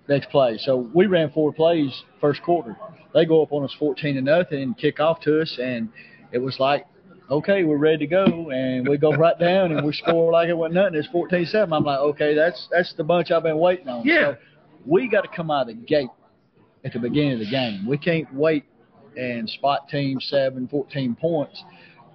[0.08, 0.56] Next play.
[0.58, 2.76] So we ran four plays first quarter.
[3.12, 5.88] They go up on us 14 to nothing kick off to us, and
[6.32, 6.86] it was like,
[7.30, 10.56] okay, we're ready to go, and we go right down and we score like it
[10.56, 10.94] wasn't nothing.
[10.94, 11.72] It's 14-7.
[11.72, 14.06] I'm like, okay, that's that's the bunch I've been waiting on.
[14.06, 14.32] Yeah.
[14.32, 14.36] So
[14.84, 16.10] we got to come out of the gate
[16.84, 17.86] at the beginning of the game.
[17.86, 18.64] We can't wait
[19.16, 21.62] and spot teams seven, 14 points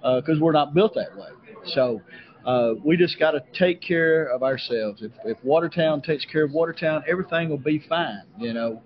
[0.02, 1.28] because we're not built that way.
[1.66, 2.00] So
[2.44, 5.02] uh, we just got to take care of ourselves.
[5.02, 8.82] If, if Watertown takes care of Watertown, everything will be fine, you know.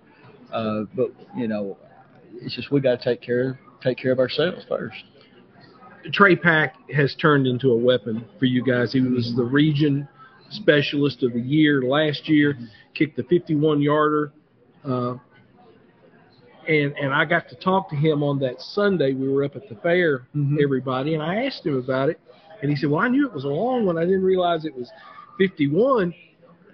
[0.53, 1.77] Uh, but you know,
[2.35, 4.97] it's just we got to take care take care of ourselves first.
[6.13, 8.93] Trey Pack has turned into a weapon for you guys.
[8.93, 10.09] He was the region
[10.51, 12.57] specialist of the year last year,
[12.95, 14.33] kicked the 51 yarder.
[14.85, 15.15] Uh,
[16.69, 19.15] and, and I got to talk to him on that Sunday.
[19.15, 20.63] We were up at the fair, Mhm.
[20.63, 22.21] everybody, and I asked him about it.
[22.63, 23.99] And he said, Well, I knew it was a long one.
[23.99, 24.91] I didn't realize it was
[25.39, 26.15] 51.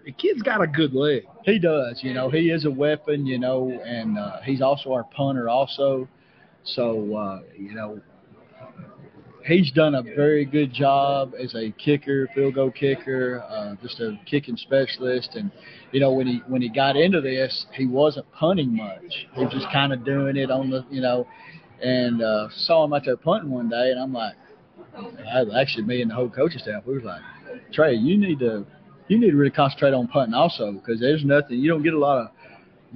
[0.04, 1.24] The kid's got a good leg.
[1.44, 2.28] He does, you know.
[2.28, 6.08] He is a weapon, you know, and uh, he's also our punter, also.
[6.64, 8.00] So, uh, you know,
[9.44, 14.18] he's done a very good job as a kicker, field goal kicker, uh, just a
[14.26, 15.30] kicking specialist.
[15.34, 15.50] And
[15.92, 19.26] you know, when he when he got into this, he wasn't punting much.
[19.34, 21.26] He was just kind of doing it on the, you know,
[21.82, 24.34] and uh, saw him out there punting one day, and I'm like,
[24.94, 27.22] I, actually, me and the whole coaching staff, we was like,
[27.72, 28.66] Trey, you need to
[29.08, 31.98] you need to really concentrate on punting also because there's nothing you don't get a
[31.98, 32.28] lot of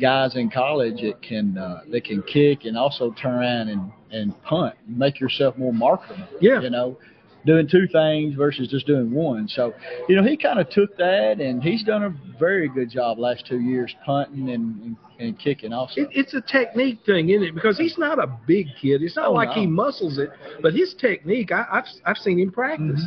[0.00, 4.42] guys in college that can uh, that can kick and also turn around and and
[4.42, 4.74] punt.
[4.88, 6.26] You make yourself more marketable.
[6.40, 6.60] Yeah.
[6.60, 6.98] You know,
[7.46, 9.48] doing two things versus just doing one.
[9.48, 9.72] So,
[10.08, 13.46] you know, he kind of took that and he's done a very good job last
[13.46, 16.02] two years punting and and, and kicking also.
[16.02, 17.54] It, it's a technique thing, isn't it?
[17.54, 19.02] Because he's not a big kid.
[19.02, 19.54] It's not Oh, like no.
[19.54, 20.30] he muscles it,
[20.60, 23.02] but his technique, I, I've I've seen him practice.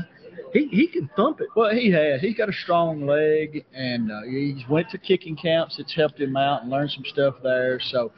[0.53, 1.47] he he can thump it.
[1.55, 2.21] Well, he has.
[2.21, 5.77] He's got a strong leg, and uh, he's went to kicking camps.
[5.77, 7.79] It's helped him out and learned some stuff there.
[7.79, 8.11] So,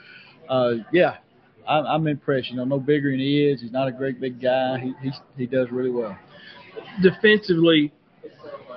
[0.48, 1.18] uh, yeah,
[1.72, 2.50] I'm, I'm impressed.
[2.50, 3.62] You know, no bigger than he is.
[3.62, 4.80] He's not a great big guy.
[4.80, 6.18] He he, he does really well.
[7.02, 7.92] Defensively,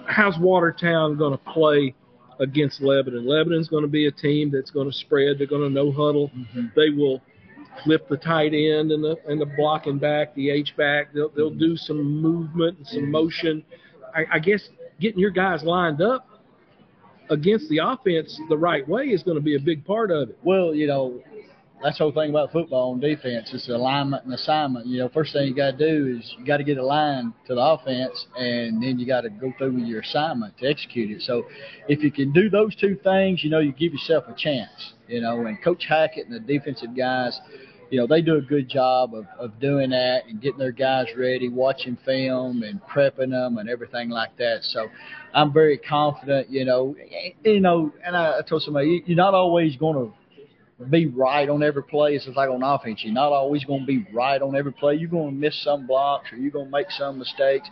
[0.07, 1.95] how's Watertown going to play
[2.41, 3.27] against Lebanon?
[3.27, 5.39] Lebanon's going to be a team that's going to spread.
[5.39, 6.31] They're going to no huddle.
[6.31, 6.67] Mm-hmm.
[6.77, 7.21] They will
[7.83, 11.13] flip the tight end and the and the blocking back, the H back.
[11.13, 13.65] They'll they'll do some movement and some motion.
[14.15, 14.69] I, I guess
[15.01, 16.29] getting your guys lined up
[17.31, 20.39] against the offense the right way is going to be a big part of it.
[20.45, 21.21] Well, you know,
[21.83, 23.51] that's the whole thing about football and defense.
[23.53, 24.87] It's alignment and assignment.
[24.87, 27.55] You know, first thing you got to do is you got to get aligned to
[27.55, 31.23] the offense, and then you got to go through with your assignment to execute it.
[31.23, 31.45] So,
[31.89, 34.95] if you can do those two things, you know, you give yourself a chance.
[35.09, 37.39] You know, and Coach Hackett and the defensive guys,
[37.91, 41.09] you know, they do a good job of, of doing that and getting their guys
[41.17, 44.61] ready, watching film and prepping them and everything like that.
[44.63, 44.89] So
[45.35, 46.97] I'm very confident, you know,
[47.45, 50.15] you know, and I, I told somebody, you're not always going to
[50.91, 52.15] be right on every play.
[52.15, 53.03] It's just like on offense.
[53.05, 54.95] You're not always going to be right on every play.
[54.95, 57.69] You're going to miss some blocks or you're going to make some mistakes,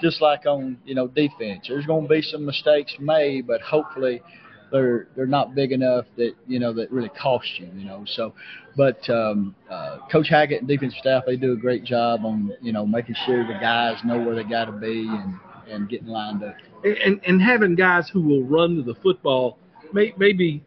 [0.00, 1.66] just like on, you know, defense.
[1.68, 4.22] There's going to be some mistakes made, but hopefully–
[4.74, 7.68] they're they're not big enough that you know that really cost you.
[7.76, 8.34] You know, so
[8.76, 12.72] but um, uh, Coach Hackett and defensive staff they do a great job on you
[12.72, 15.38] know making sure the guys know where they got to be and
[15.70, 16.56] and getting lined up.
[16.82, 19.58] And and having guys who will run to the football,
[19.92, 20.64] may, maybe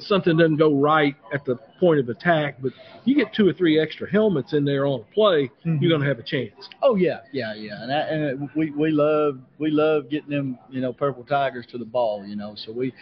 [0.00, 2.72] something doesn't go right at the point of attack, but
[3.04, 5.80] you get two or three extra helmets in there on a play, Mhm.
[5.80, 6.68] you're going to have a chance.
[6.82, 10.80] Oh yeah, yeah, yeah, and, that, and we we love we love getting them you
[10.80, 12.24] know purple tigers to the ball.
[12.26, 12.92] You know, so we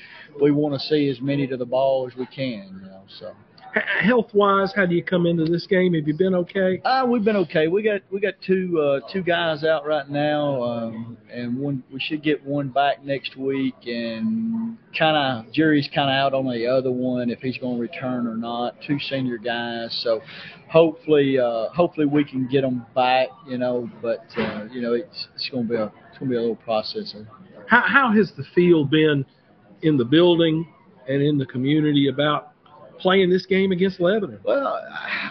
[0.40, 2.80] we want to see as many to the ball as we can.
[2.82, 3.32] You know, so.
[3.74, 5.94] Health wise, how do you come into this game?
[5.94, 6.80] Have you been okay?
[6.84, 7.66] Uh, we've been okay.
[7.66, 11.98] We got we got two uh, two guys out right now, um, and one we
[11.98, 13.74] should get one back next week.
[13.86, 17.80] And kind of jury's kind of out on the other one if he's going to
[17.80, 18.76] return or not.
[18.86, 20.20] Two senior guys, so
[20.70, 23.28] hopefully uh, hopefully we can get them back.
[23.48, 26.34] You know, but uh, you know it's it's going to be a it's going to
[26.34, 27.16] be a little process.
[27.66, 29.24] How, how has the field been
[29.82, 30.64] in the building
[31.08, 32.53] and in the community about
[33.04, 34.40] playing this game against Lebanon?
[34.42, 34.80] Well,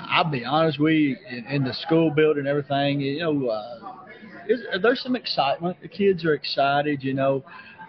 [0.09, 5.01] I'll be honest, we in, in the school building and everything, you know, uh, there's
[5.01, 5.77] some excitement.
[5.81, 7.43] The kids are excited, you know.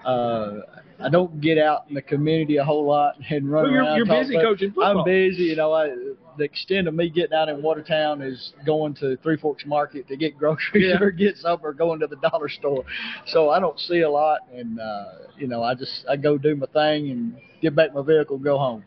[0.07, 0.61] Uh,
[1.01, 3.97] I don't get out in the community a whole lot and run Well, you're- around.
[3.97, 5.01] you're busy coaching football.
[5.01, 5.73] I'm busy, you know.
[5.73, 5.91] I,
[6.39, 10.17] the extent of me getting out in Watertown is going to Three Forks Market to
[10.17, 11.03] get groceries Yeah.
[11.05, 12.85] or get something, or going to the dollar store.
[13.27, 15.05] So I don't see a lot, and uh,
[15.37, 18.37] you know, I just I go do my thing and get back in my vehicle,
[18.37, 18.85] and go home.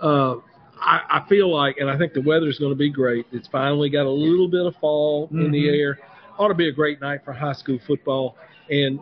[0.00, 0.36] Uh,
[0.80, 3.26] I, I feel like, and I think the weather's going to be great.
[3.32, 5.78] It's finally got a little bit of fall in the Mhm.
[5.78, 5.98] air.
[6.38, 8.36] Ought to be a great night for high school football,
[8.70, 8.98] and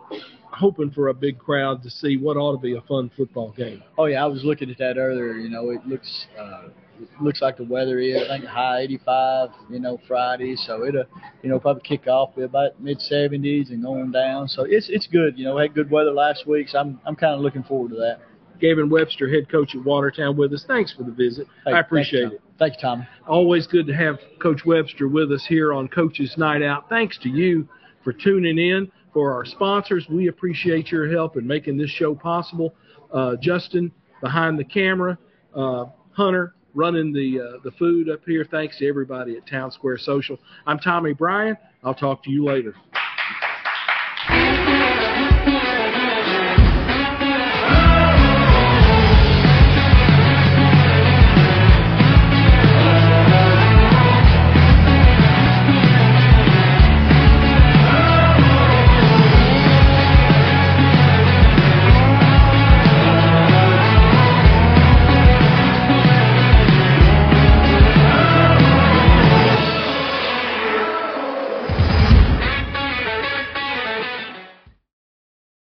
[0.51, 3.81] hoping for a big crowd to see what ought to be a fun football game.
[3.97, 5.33] Oh yeah, I was looking at that earlier.
[5.33, 6.63] You know, it looks uh,
[7.01, 8.21] it looks like the weather is.
[8.23, 9.51] I think high 85.
[9.69, 11.05] You know, Friday, so it'll
[11.43, 14.49] you know probably kick off be about mid 70s and going down.
[14.49, 15.37] So it's it's good.
[15.39, 17.91] You know, we had good weather last week, so I'm I'm kind of looking forward
[17.91, 18.19] to that.
[18.59, 20.65] Gavin Webster, head coach at Watertown, with us.
[20.67, 21.47] Thanks for the visit.
[21.65, 22.29] Hey, I appreciate it.
[22.29, 22.39] Tom.
[22.57, 23.07] Thanks, Tommy.
[23.27, 26.89] Always good to have Coach Webster with us here on Coach's Night Out.
[26.89, 27.67] Thanks to you
[28.03, 28.91] for tuning in.
[29.13, 32.75] For our sponsors, we appreciate your help in making this show possible.
[33.11, 33.91] Uh, Justin
[34.21, 35.17] behind the camera,
[35.55, 38.45] uh, Hunter running the uh, the food up here.
[38.49, 40.37] Thanks to everybody at Town Square Social.
[40.67, 41.57] I'm Tommy Bryan.
[41.83, 42.75] I'll talk to you later.